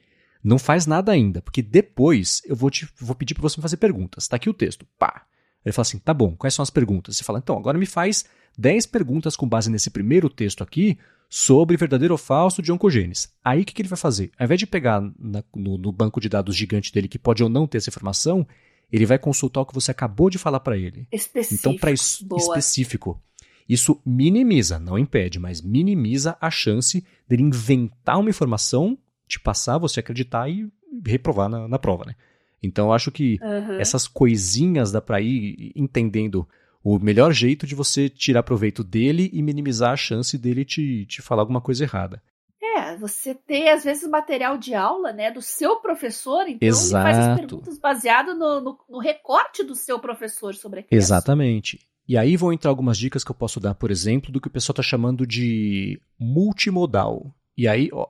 [0.43, 3.77] não faz nada ainda, porque depois eu vou, te, vou pedir para você me fazer
[3.77, 4.23] perguntas.
[4.23, 5.25] Está aqui o texto, pá.
[5.63, 7.17] Ele fala assim, tá bom, quais são as perguntas?
[7.17, 8.25] Você fala, então, agora me faz
[8.57, 10.97] 10 perguntas com base nesse primeiro texto aqui
[11.37, 13.29] sobre verdadeiro ou falso de oncogenes.
[13.43, 14.31] Aí o que, que ele vai fazer?
[14.39, 17.49] Ao invés de pegar na, no, no, banco de dados gigante dele, que pode ou
[17.49, 18.47] não ter essa informação,
[18.89, 21.05] ele vai consultar o que você acabou de falar para ele.
[21.11, 21.59] Específico.
[21.59, 23.21] Então, para isso específico.
[23.67, 29.99] Isso minimiza, não impede, mas minimiza a chance dele inventar uma informação, te passar, você
[29.99, 30.71] acreditar e
[31.05, 32.15] reprovar na, na prova, né?
[32.63, 33.77] Então, eu acho que uhum.
[33.77, 36.47] essas coisinhas dá para ir entendendo
[36.85, 41.19] o melhor jeito de você tirar proveito dele e minimizar a chance dele te, te
[41.19, 42.21] falar alguma coisa errada.
[42.61, 47.07] É, você ter, às vezes, material de aula, né, do seu professor, então Exato.
[47.07, 51.01] ele faz as perguntas baseado no, no, no recorte do seu professor sobre aquilo.
[51.01, 51.79] Exatamente.
[52.07, 54.51] E aí vão entrar algumas dicas que eu posso dar, por exemplo, do que o
[54.51, 57.33] pessoal está chamando de multimodal.
[57.57, 58.05] E aí, ó,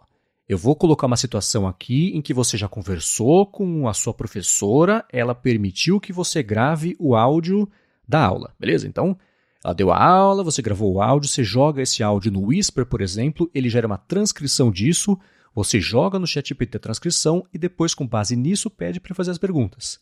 [0.50, 5.06] eu vou colocar uma situação aqui em que você já conversou com a sua professora,
[5.14, 7.70] ela permitiu que você grave o áudio
[8.08, 8.88] da aula, beleza?
[8.88, 9.18] Então,
[9.64, 13.02] ela deu a aula, você gravou o áudio, você joga esse áudio no Whisper, por
[13.02, 15.18] exemplo, ele gera uma transcrição disso,
[15.56, 19.38] você joga no ChatGPT a transcrição e depois, com base nisso, pede para fazer as
[19.38, 20.00] perguntas.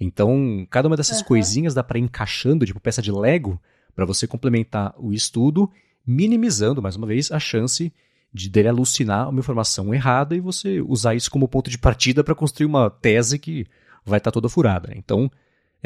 [0.00, 1.26] Então, cada uma dessas uhum.
[1.26, 3.60] coisinhas dá para ir encaixando, tipo peça de Lego,
[3.94, 5.70] para você complementar o estudo,
[6.06, 7.92] minimizando, mais uma vez, a chance
[8.32, 12.34] de dele alucinar uma informação errada e você usar isso como ponto de partida para
[12.34, 13.64] construir uma tese que
[14.04, 14.92] vai estar tá toda furada.
[14.96, 15.30] Então,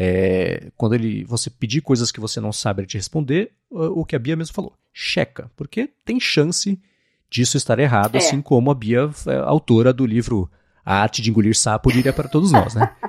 [0.00, 4.14] é, quando ele você pedir coisas que você não sabe ele te responder, o que
[4.14, 6.80] a Bia mesmo falou, checa, porque tem chance
[7.28, 8.18] disso estar errado, é.
[8.18, 10.48] assim como a Bia, é autora do livro
[10.84, 12.88] A Arte de Engolir Sapo, diria para todos nós, né?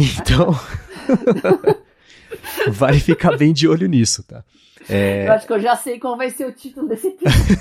[0.00, 0.58] Então,
[2.72, 4.42] vale ficar bem de olho nisso, tá?
[4.88, 5.28] É...
[5.28, 7.58] Eu acho que eu já sei qual vai ser o título desse episódio.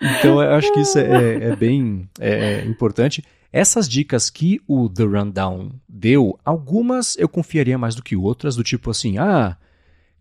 [0.00, 3.22] então, eu acho que isso é, é bem é, é importante.
[3.52, 8.62] Essas dicas que o The Rundown deu, algumas eu confiaria mais do que outras, do
[8.62, 9.56] tipo assim, ah,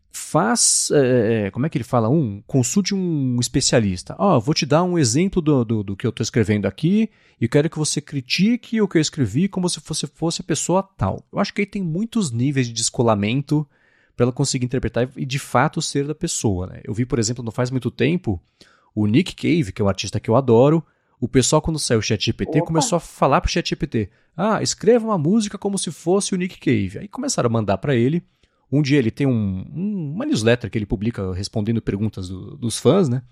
[0.09, 2.09] faz, é, como é que ele fala?
[2.09, 4.15] Um, consulte um especialista.
[4.17, 7.09] Ó, oh, vou te dar um exemplo do, do, do que eu estou escrevendo aqui
[7.39, 10.82] e quero que você critique o que eu escrevi como se fosse, fosse a pessoa
[10.82, 11.23] tal.
[11.32, 13.67] Eu acho que aí tem muitos níveis de descolamento
[14.15, 16.67] para ela conseguir interpretar e de fato ser da pessoa.
[16.67, 16.82] Né?
[16.84, 18.41] Eu vi, por exemplo, não faz muito tempo,
[18.95, 20.84] o Nick Cave, que é um artista que eu adoro,
[21.20, 25.18] o pessoal, quando saiu o ChatGPT, começou a falar para o ChatGPT: ah, escreva uma
[25.18, 26.99] música como se fosse o Nick Cave.
[26.99, 28.24] Aí começaram a mandar para ele.
[28.72, 32.78] Um dia ele tem um, um, uma newsletter que ele publica respondendo perguntas do, dos
[32.78, 33.24] fãs, né?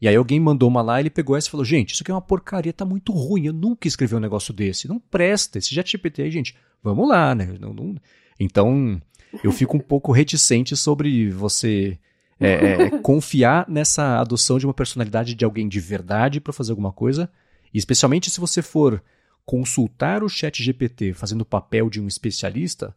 [0.00, 2.14] E aí alguém mandou uma lá, ele pegou essa e falou: Gente, isso aqui é
[2.14, 3.46] uma porcaria, tá muito ruim.
[3.46, 4.88] Eu nunca escrevi um negócio desse.
[4.88, 5.58] Não presta.
[5.58, 7.56] Esse ChatGPT aí, gente, vamos lá, né?
[7.58, 7.94] Não, não...
[8.38, 9.00] Então,
[9.42, 11.98] eu fico um pouco reticente sobre você
[12.40, 16.72] é, é, é, confiar nessa adoção de uma personalidade de alguém de verdade para fazer
[16.72, 17.30] alguma coisa,
[17.72, 19.02] e especialmente se você for
[19.44, 22.94] consultar o chat GPT fazendo o papel de um especialista,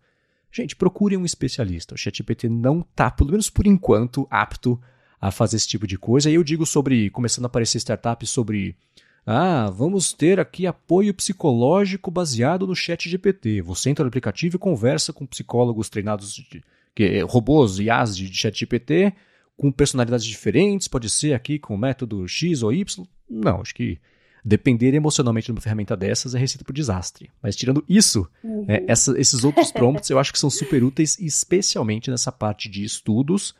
[0.51, 1.95] gente, procure um especialista.
[1.95, 4.79] O chat GPT não está, pelo menos por enquanto, apto
[5.19, 6.29] a fazer esse tipo de coisa.
[6.29, 8.75] E eu digo sobre, começando a aparecer startups sobre
[9.25, 13.61] ah, vamos ter aqui apoio psicológico baseado no chat GPT.
[13.61, 16.61] Você entra no aplicativo e conversa com psicólogos treinados, de,
[16.93, 19.13] que, robôs, IAs de, de chat GPT,
[19.57, 23.05] com personalidades diferentes, pode ser aqui com o método X ou Y.
[23.29, 23.99] Não, acho que
[24.43, 27.31] depender emocionalmente de uma ferramenta dessas é receita para desastre.
[27.41, 28.65] Mas tirando isso, uhum.
[28.67, 32.83] é, essa, esses outros prompts eu acho que são super úteis, especialmente nessa parte de
[32.83, 33.55] estudos.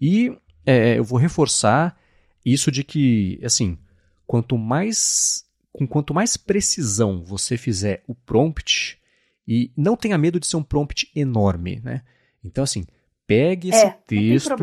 [0.00, 0.34] E
[0.64, 1.98] é, eu vou reforçar
[2.44, 3.78] isso de que, assim,
[4.26, 9.00] quanto mais com quanto mais precisão você fizer o prompt,
[9.48, 12.02] e não tenha medo de ser um prompt enorme, né?
[12.44, 12.84] Então, assim,
[13.26, 14.54] pegue esse é, texto.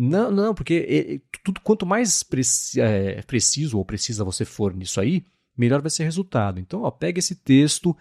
[0.00, 5.24] Não não, porque tudo, quanto mais preci é, preciso ou precisa você for nisso aí,
[5.56, 6.60] melhor vai ser o resultado.
[6.60, 7.96] Então, ó, pega esse texto,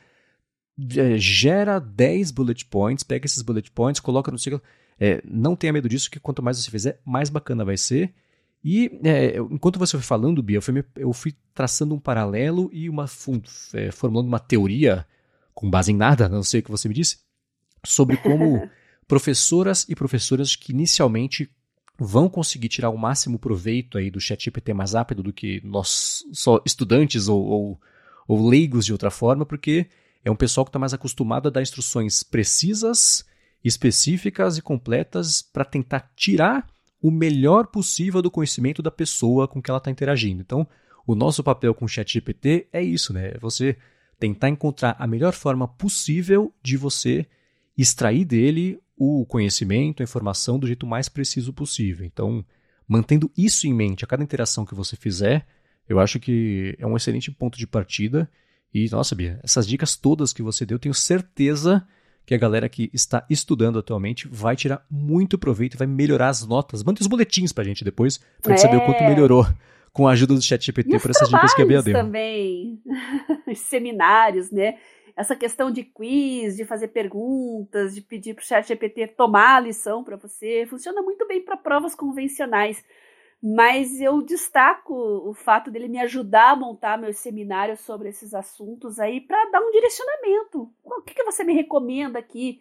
[0.95, 4.61] é, gera 10 bullet points, pega esses bullet points, coloca no ciclo.
[4.99, 8.13] É, não tenha medo disso, que quanto mais você fizer, mais bacana vai ser.
[8.63, 12.89] E é, enquanto você foi falando, Bia, eu fui, eu fui traçando um paralelo e
[12.89, 13.05] uma
[13.73, 15.03] é, formulando uma teoria
[15.51, 17.17] com base em nada, não sei o que você me disse,
[17.83, 18.69] sobre como
[19.07, 21.49] professoras e professores que inicialmente
[21.99, 26.61] vão conseguir tirar o máximo proveito aí do ChatGPT mais rápido do que nós só
[26.65, 27.81] estudantes ou, ou,
[28.27, 29.87] ou leigos de outra forma, porque
[30.23, 33.25] é um pessoal que está mais acostumado a dar instruções precisas,
[33.63, 36.67] específicas e completas para tentar tirar
[37.01, 40.41] o melhor possível do conhecimento da pessoa com que ela está interagindo.
[40.41, 40.67] Então,
[41.05, 43.31] o nosso papel com o ChatGPT é isso, né?
[43.35, 43.77] É você
[44.19, 47.25] tentar encontrar a melhor forma possível de você
[47.77, 52.05] extrair dele o conhecimento, a informação do jeito mais preciso possível.
[52.05, 52.43] Então,
[52.87, 55.45] mantendo isso em mente a cada interação que você fizer,
[55.87, 58.29] eu acho que é um excelente ponto de partida.
[58.73, 61.87] E, nossa, Bia, essas dicas todas que você deu, tenho certeza
[62.25, 66.45] que a galera que está estudando atualmente vai tirar muito proveito e vai melhorar as
[66.45, 66.83] notas.
[66.83, 68.69] Mande os boletins pra gente depois, pra gente é.
[68.69, 69.09] saber o quanto é.
[69.09, 69.47] melhorou
[69.93, 71.93] com a ajuda do ChatGPT por essas dicas que a Bia deu.
[71.93, 72.81] também,
[73.49, 74.75] os seminários, né?
[75.17, 79.59] Essa questão de quiz, de fazer perguntas, de pedir para o chat GPT tomar a
[79.59, 82.85] lição para você, funciona muito bem para provas convencionais.
[83.41, 88.99] Mas eu destaco o fato dele me ajudar a montar meus seminários sobre esses assuntos
[88.99, 90.71] aí para dar um direcionamento.
[90.83, 92.59] O que, que você me recomenda aqui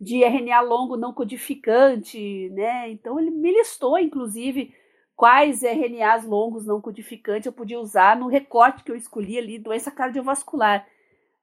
[0.00, 2.90] de RNA longo não codificante, né?
[2.90, 4.74] Então ele me listou, inclusive,
[5.14, 9.90] quais RNAs longos não codificantes eu podia usar no recorte que eu escolhi ali, doença
[9.90, 10.84] cardiovascular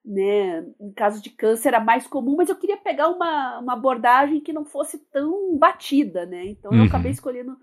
[0.10, 0.66] né?
[0.80, 4.52] Em caso de câncer era mais comum, mas eu queria pegar uma, uma abordagem que
[4.52, 6.48] não fosse tão batida, né?
[6.48, 6.80] Então uhum.
[6.80, 7.56] eu acabei escolhendo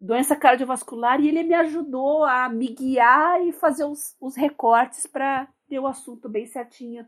[0.00, 5.46] doença cardiovascular e ele me ajudou a me guiar e fazer os, os recortes para
[5.68, 7.06] ter o assunto bem certinho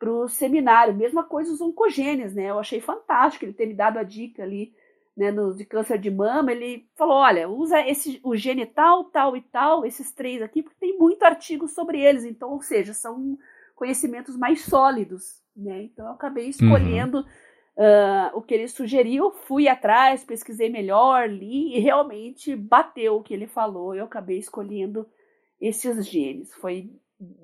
[0.00, 0.96] para o seminário.
[0.96, 2.50] Mesma coisa os oncogênios, né?
[2.50, 4.74] Eu achei fantástico ele ter me dado a dica ali,
[5.16, 6.50] né, no, de câncer de mama.
[6.50, 10.76] Ele falou: olha, usa esse, o gene tal, tal e tal, esses três aqui, porque
[10.80, 12.24] tem muito artigo sobre eles.
[12.24, 13.38] Então, ou seja, são
[13.78, 15.84] conhecimentos mais sólidos, né?
[15.84, 16.50] Então eu acabei uhum.
[16.50, 17.24] escolhendo uhum.
[17.24, 23.32] uh, o que ele sugeriu, fui atrás, pesquisei melhor, li e realmente bateu o que
[23.32, 23.94] ele falou.
[23.94, 25.06] Eu acabei escolhendo
[25.60, 26.52] esses genes.
[26.54, 26.90] Foi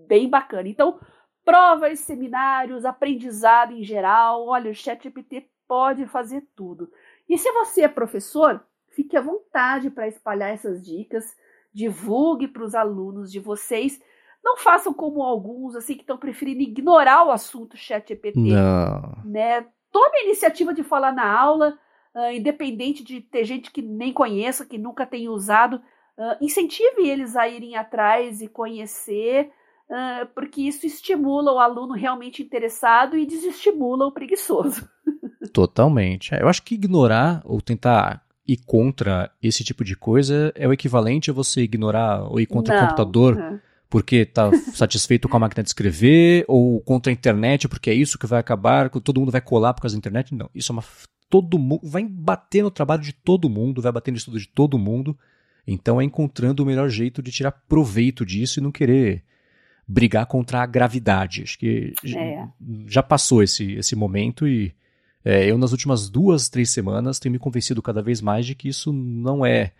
[0.08, 0.68] bem bacana.
[0.68, 0.98] Então,
[1.44, 4.44] provas, seminários, aprendizado em geral.
[4.44, 6.90] Olha, o ChatGPT pode fazer tudo.
[7.28, 11.36] E se você é professor, fique à vontade para espalhar essas dicas,
[11.72, 14.02] divulgue para os alunos de vocês
[14.44, 18.38] Não façam como alguns, assim, que estão preferindo ignorar o assunto chat GPT.
[18.38, 19.16] Não.
[19.24, 19.64] Né?
[19.90, 21.78] Tome a iniciativa de falar na aula,
[22.14, 25.76] uh, independente de ter gente que nem conheça, que nunca tenha usado.
[26.18, 29.50] Uh, incentive eles a irem atrás e conhecer,
[29.88, 34.86] uh, porque isso estimula o aluno realmente interessado e desestimula o preguiçoso.
[35.54, 36.34] Totalmente.
[36.34, 40.72] É, eu acho que ignorar ou tentar ir contra esse tipo de coisa é o
[40.72, 42.82] equivalente a você ignorar ou ir contra Não.
[42.82, 43.36] o computador.
[43.38, 47.94] Uhum porque está satisfeito com a máquina de escrever, ou contra a internet, porque é
[47.94, 50.34] isso que vai acabar, todo mundo vai colar por causa da internet.
[50.34, 50.82] Não, isso é uma.
[51.30, 51.80] Todo mundo.
[51.84, 55.16] Vai bater no trabalho de todo mundo, vai bater no estudo de todo mundo.
[55.64, 59.22] Então é encontrando o melhor jeito de tirar proveito disso e não querer
[59.86, 61.44] brigar contra a gravidade.
[61.44, 62.48] Acho que é.
[62.88, 64.74] já passou esse, esse momento e
[65.24, 68.68] é, eu, nas últimas duas, três semanas, tenho me convencido cada vez mais de que
[68.68, 69.70] isso não é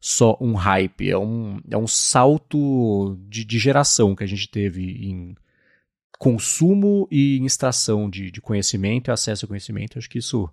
[0.00, 4.82] só um hype, é um, é um salto de, de geração que a gente teve
[4.82, 5.34] em
[6.18, 9.98] consumo e em extração de, de conhecimento e acesso ao conhecimento.
[9.98, 10.48] Acho que isso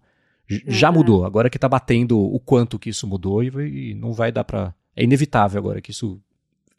[0.49, 0.59] uhum.
[0.67, 1.25] já mudou.
[1.25, 4.73] Agora que está batendo o quanto que isso mudou e, e não vai dar para.
[4.95, 6.21] É inevitável agora que isso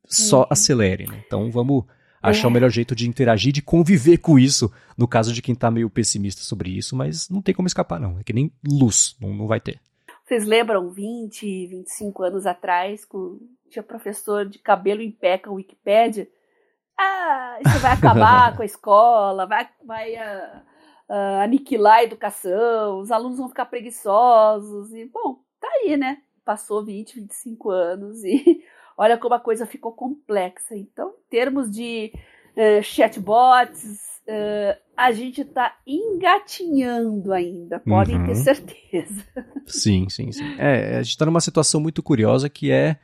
[0.06, 0.46] só uhum.
[0.50, 1.06] acelere.
[1.06, 1.22] Né?
[1.26, 1.84] Então vamos
[2.22, 2.48] achar é.
[2.48, 5.90] o melhor jeito de interagir, de conviver com isso, no caso de quem está meio
[5.90, 8.18] pessimista sobre isso, mas não tem como escapar, não.
[8.18, 9.78] É que nem luz, não, não vai ter.
[10.24, 13.38] Vocês lembram 20, 25 anos atrás, com,
[13.68, 16.26] tinha professor de cabelo em pé com a Wikipédia?
[16.98, 20.62] Ah, isso vai acabar com a escola, vai, vai uh,
[21.10, 24.94] uh, aniquilar a educação, os alunos vão ficar preguiçosos.
[24.94, 26.22] E, bom, tá aí, né?
[26.42, 28.64] Passou 20, 25 anos e
[28.96, 30.74] olha como a coisa ficou complexa.
[30.74, 32.14] Então, em termos de
[32.56, 38.26] uh, chatbots, Uh, a gente está engatinhando ainda, podem uhum.
[38.26, 39.22] ter certeza.
[39.66, 40.54] Sim, sim, sim.
[40.58, 42.96] É, a gente está numa situação muito curiosa que é.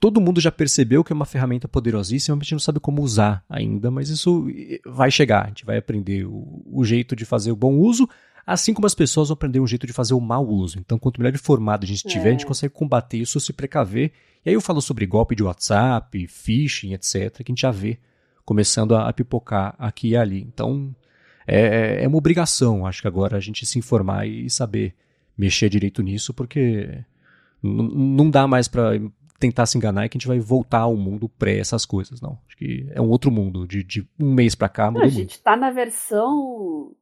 [0.00, 3.02] Todo mundo já percebeu que é uma ferramenta poderosíssima, mas a gente não sabe como
[3.02, 4.46] usar ainda, mas isso
[4.86, 5.46] vai chegar.
[5.46, 8.08] A gente vai aprender o, o jeito de fazer o bom uso,
[8.46, 10.78] assim como as pessoas vão aprender um jeito de fazer o mau uso.
[10.78, 12.28] Então, quanto melhor informado a gente tiver, é.
[12.28, 12.48] a gente é.
[12.48, 14.12] consegue combater isso, se precaver.
[14.46, 17.98] E aí eu falo sobre golpe de WhatsApp, phishing, etc., que a gente já vê
[18.48, 20.40] começando a, a pipocar aqui e ali.
[20.40, 20.96] Então,
[21.46, 24.94] é, é uma obrigação, acho que agora, a gente se informar e saber
[25.36, 27.04] mexer direito nisso, porque
[27.62, 28.92] não dá mais para
[29.38, 32.38] tentar se enganar e que a gente vai voltar ao mundo pré essas coisas, não.
[32.46, 33.66] Acho que é um outro mundo.
[33.66, 36.92] De, de um mês para cá mudou A gente está na versão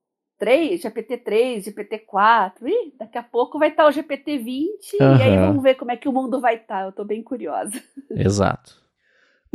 [0.40, 2.54] 3, GPT-3, GPT-4.
[2.66, 4.66] Ih, daqui a pouco vai estar tá o GPT-20
[5.00, 5.16] uhum.
[5.16, 6.80] e aí vamos ver como é que o mundo vai estar.
[6.80, 6.82] Tá.
[6.82, 7.80] Eu estou bem curiosa.
[8.10, 8.84] Exato.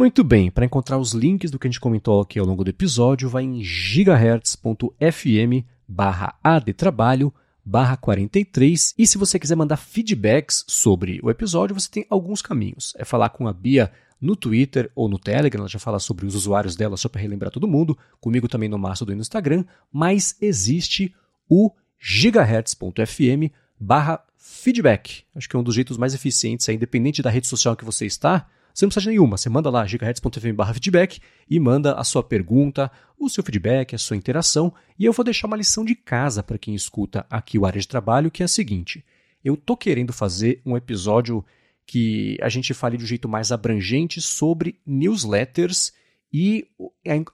[0.01, 2.71] Muito bem, para encontrar os links do que a gente comentou aqui ao longo do
[2.71, 7.31] episódio, vai em gigahertz.fm barra adtrabalho
[7.63, 12.95] barra 43 e se você quiser mandar feedbacks sobre o episódio, você tem alguns caminhos.
[12.97, 16.33] É falar com a Bia no Twitter ou no Telegram, ela já fala sobre os
[16.33, 19.63] usuários dela, só para relembrar todo mundo, comigo também no Mastodon e no Instagram,
[19.93, 21.13] mas existe
[21.47, 21.69] o
[21.99, 25.25] gigahertz.fm barra feedback.
[25.35, 28.07] Acho que é um dos jeitos mais eficientes, aí, independente da rede social que você
[28.07, 29.37] está, você não precisa de nenhuma.
[29.37, 31.19] Você manda lá gigahertz.fm feedback
[31.49, 34.73] e manda a sua pergunta, o seu feedback, a sua interação.
[34.97, 37.87] E eu vou deixar uma lição de casa para quem escuta aqui o área de
[37.87, 39.03] trabalho, que é a seguinte.
[39.43, 41.43] Eu tô querendo fazer um episódio
[41.85, 45.91] que a gente fale de um jeito mais abrangente sobre newsletters
[46.31, 46.65] e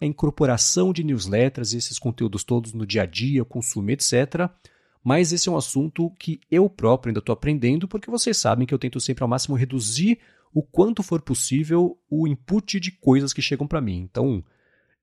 [0.02, 4.50] a incorporação de newsletters, esses conteúdos todos no dia a dia, consumo, etc.
[5.04, 8.74] Mas esse é um assunto que eu próprio ainda estou aprendendo, porque vocês sabem que
[8.74, 10.18] eu tento sempre ao máximo reduzir
[10.54, 13.98] o quanto for possível o input de coisas que chegam para mim.
[13.98, 14.44] Então,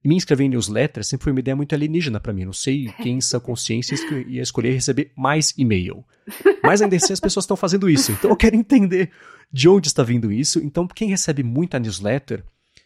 [0.05, 2.45] me inscrever em newsletter sempre foi uma ideia muito alienígena para mim.
[2.45, 3.97] Não sei quem essa consciência
[4.29, 6.05] ia escolher receber mais e-mail.
[6.63, 8.13] Mas ainda assim as pessoas estão fazendo isso.
[8.13, 9.11] Então eu quero entender
[9.53, 10.59] de onde está vindo isso.
[10.59, 12.45] Então, quem recebe muita newsletter,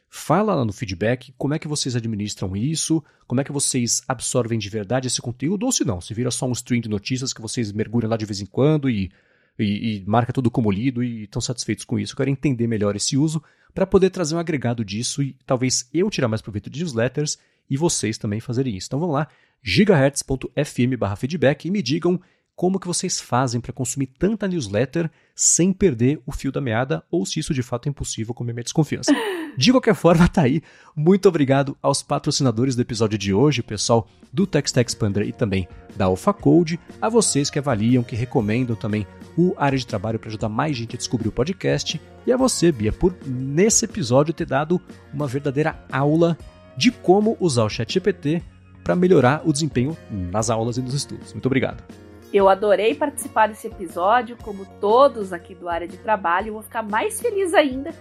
[0.09, 4.59] fala lá no feedback como é que vocês administram isso, como é que vocês absorvem
[4.59, 7.43] de verdade esse conteúdo, ou se não, se vira só um stream de notícias que
[7.43, 9.11] vocês mergulham lá de vez em quando e
[9.59, 12.13] e, e marca tudo como lido e estão satisfeitos com isso.
[12.13, 13.43] Eu quero entender melhor esse uso
[13.75, 17.77] para poder trazer um agregado disso e talvez eu tirar mais proveito de newsletters e
[17.77, 18.89] vocês também fazerem isso.
[18.89, 19.29] Então vamos lá,
[19.63, 22.21] gigahertz.fm/feedback e me digam
[22.59, 27.25] como que vocês fazem para consumir tanta newsletter sem perder o fio da meada ou
[27.25, 29.13] se isso de fato é impossível com a minha desconfiança.
[29.57, 30.61] De qualquer forma, tá aí.
[30.95, 35.69] Muito obrigado aos patrocinadores do episódio de hoje, o pessoal do TextExpander Expander e também
[35.97, 39.07] da Alpha Code, a vocês que avaliam, que recomendam também
[39.37, 42.73] o área de trabalho para ajudar mais gente a descobrir o podcast, e a você,
[42.73, 44.81] Bia, por nesse episódio ter dado
[45.13, 46.37] uma verdadeira aula
[46.77, 48.43] de como usar o ChatGPT
[48.83, 51.33] para melhorar o desempenho nas aulas e nos estudos.
[51.33, 52.08] Muito obrigado.
[52.33, 56.49] Eu adorei participar desse episódio, como todos aqui do área de trabalho.
[56.49, 57.95] Eu vou ficar mais feliz ainda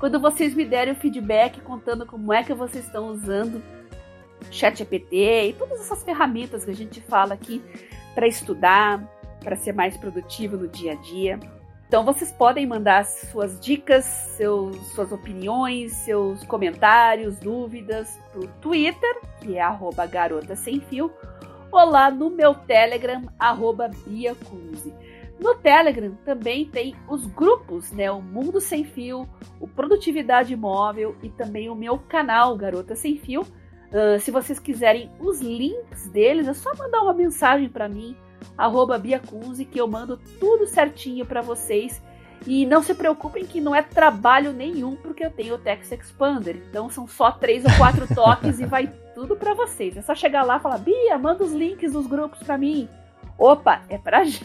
[0.00, 3.62] quando vocês me derem o feedback contando como é que vocês estão usando
[4.50, 7.62] ChatGPT e todas essas ferramentas que a gente fala aqui
[8.14, 9.02] para estudar,
[9.44, 11.38] para ser mais produtivo no dia a dia.
[11.86, 19.56] Então vocês podem mandar suas dicas, seus, suas opiniões, seus comentários, dúvidas pro Twitter, que
[19.56, 21.12] é arroba garota sem fio,
[21.70, 24.36] ou lá no meu Telegram, arroba Bia.
[25.38, 28.10] No Telegram também tem os grupos, né?
[28.10, 29.28] O Mundo Sem Fio,
[29.58, 33.42] o Produtividade Móvel e também o meu canal Garota Sem Fio.
[33.42, 38.14] Uh, se vocês quiserem os links deles, é só mandar uma mensagem para mim,
[38.56, 42.00] arroba Biacunze, que eu mando tudo certinho para vocês.
[42.46, 46.56] E não se preocupem que não é trabalho nenhum, porque eu tenho o Text Expander.
[46.68, 49.96] Então são só três ou quatro toques e vai tudo para vocês.
[49.96, 52.88] É só chegar lá e falar, Bia, manda os links dos grupos para mim.
[53.40, 54.38] Opa, é pra já.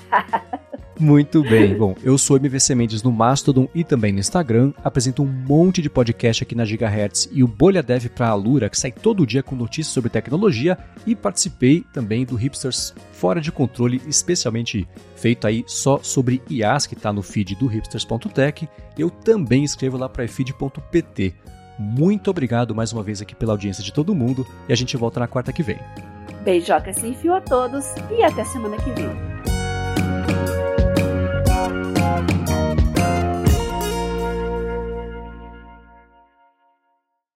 [0.97, 1.77] Muito bem.
[1.77, 4.71] Bom, eu sou MVC Mendes no Mastodon e também no Instagram.
[4.81, 8.79] Apresento um monte de podcast aqui na Gigahertz e o Bolha Dev pra Alura, que
[8.79, 10.77] sai todo dia com notícias sobre tecnologia.
[11.05, 16.93] E participei também do Hipsters Fora de Controle, especialmente feito aí só sobre IAs, que
[16.93, 18.69] está no feed do hipsters.tech.
[18.97, 21.35] Eu também escrevo lá para feed.pt.
[21.77, 25.19] Muito obrigado mais uma vez aqui pela audiência de todo mundo e a gente volta
[25.19, 25.77] na quarta que vem.
[26.45, 29.09] Beijoca sem fio a todos e até semana que vem.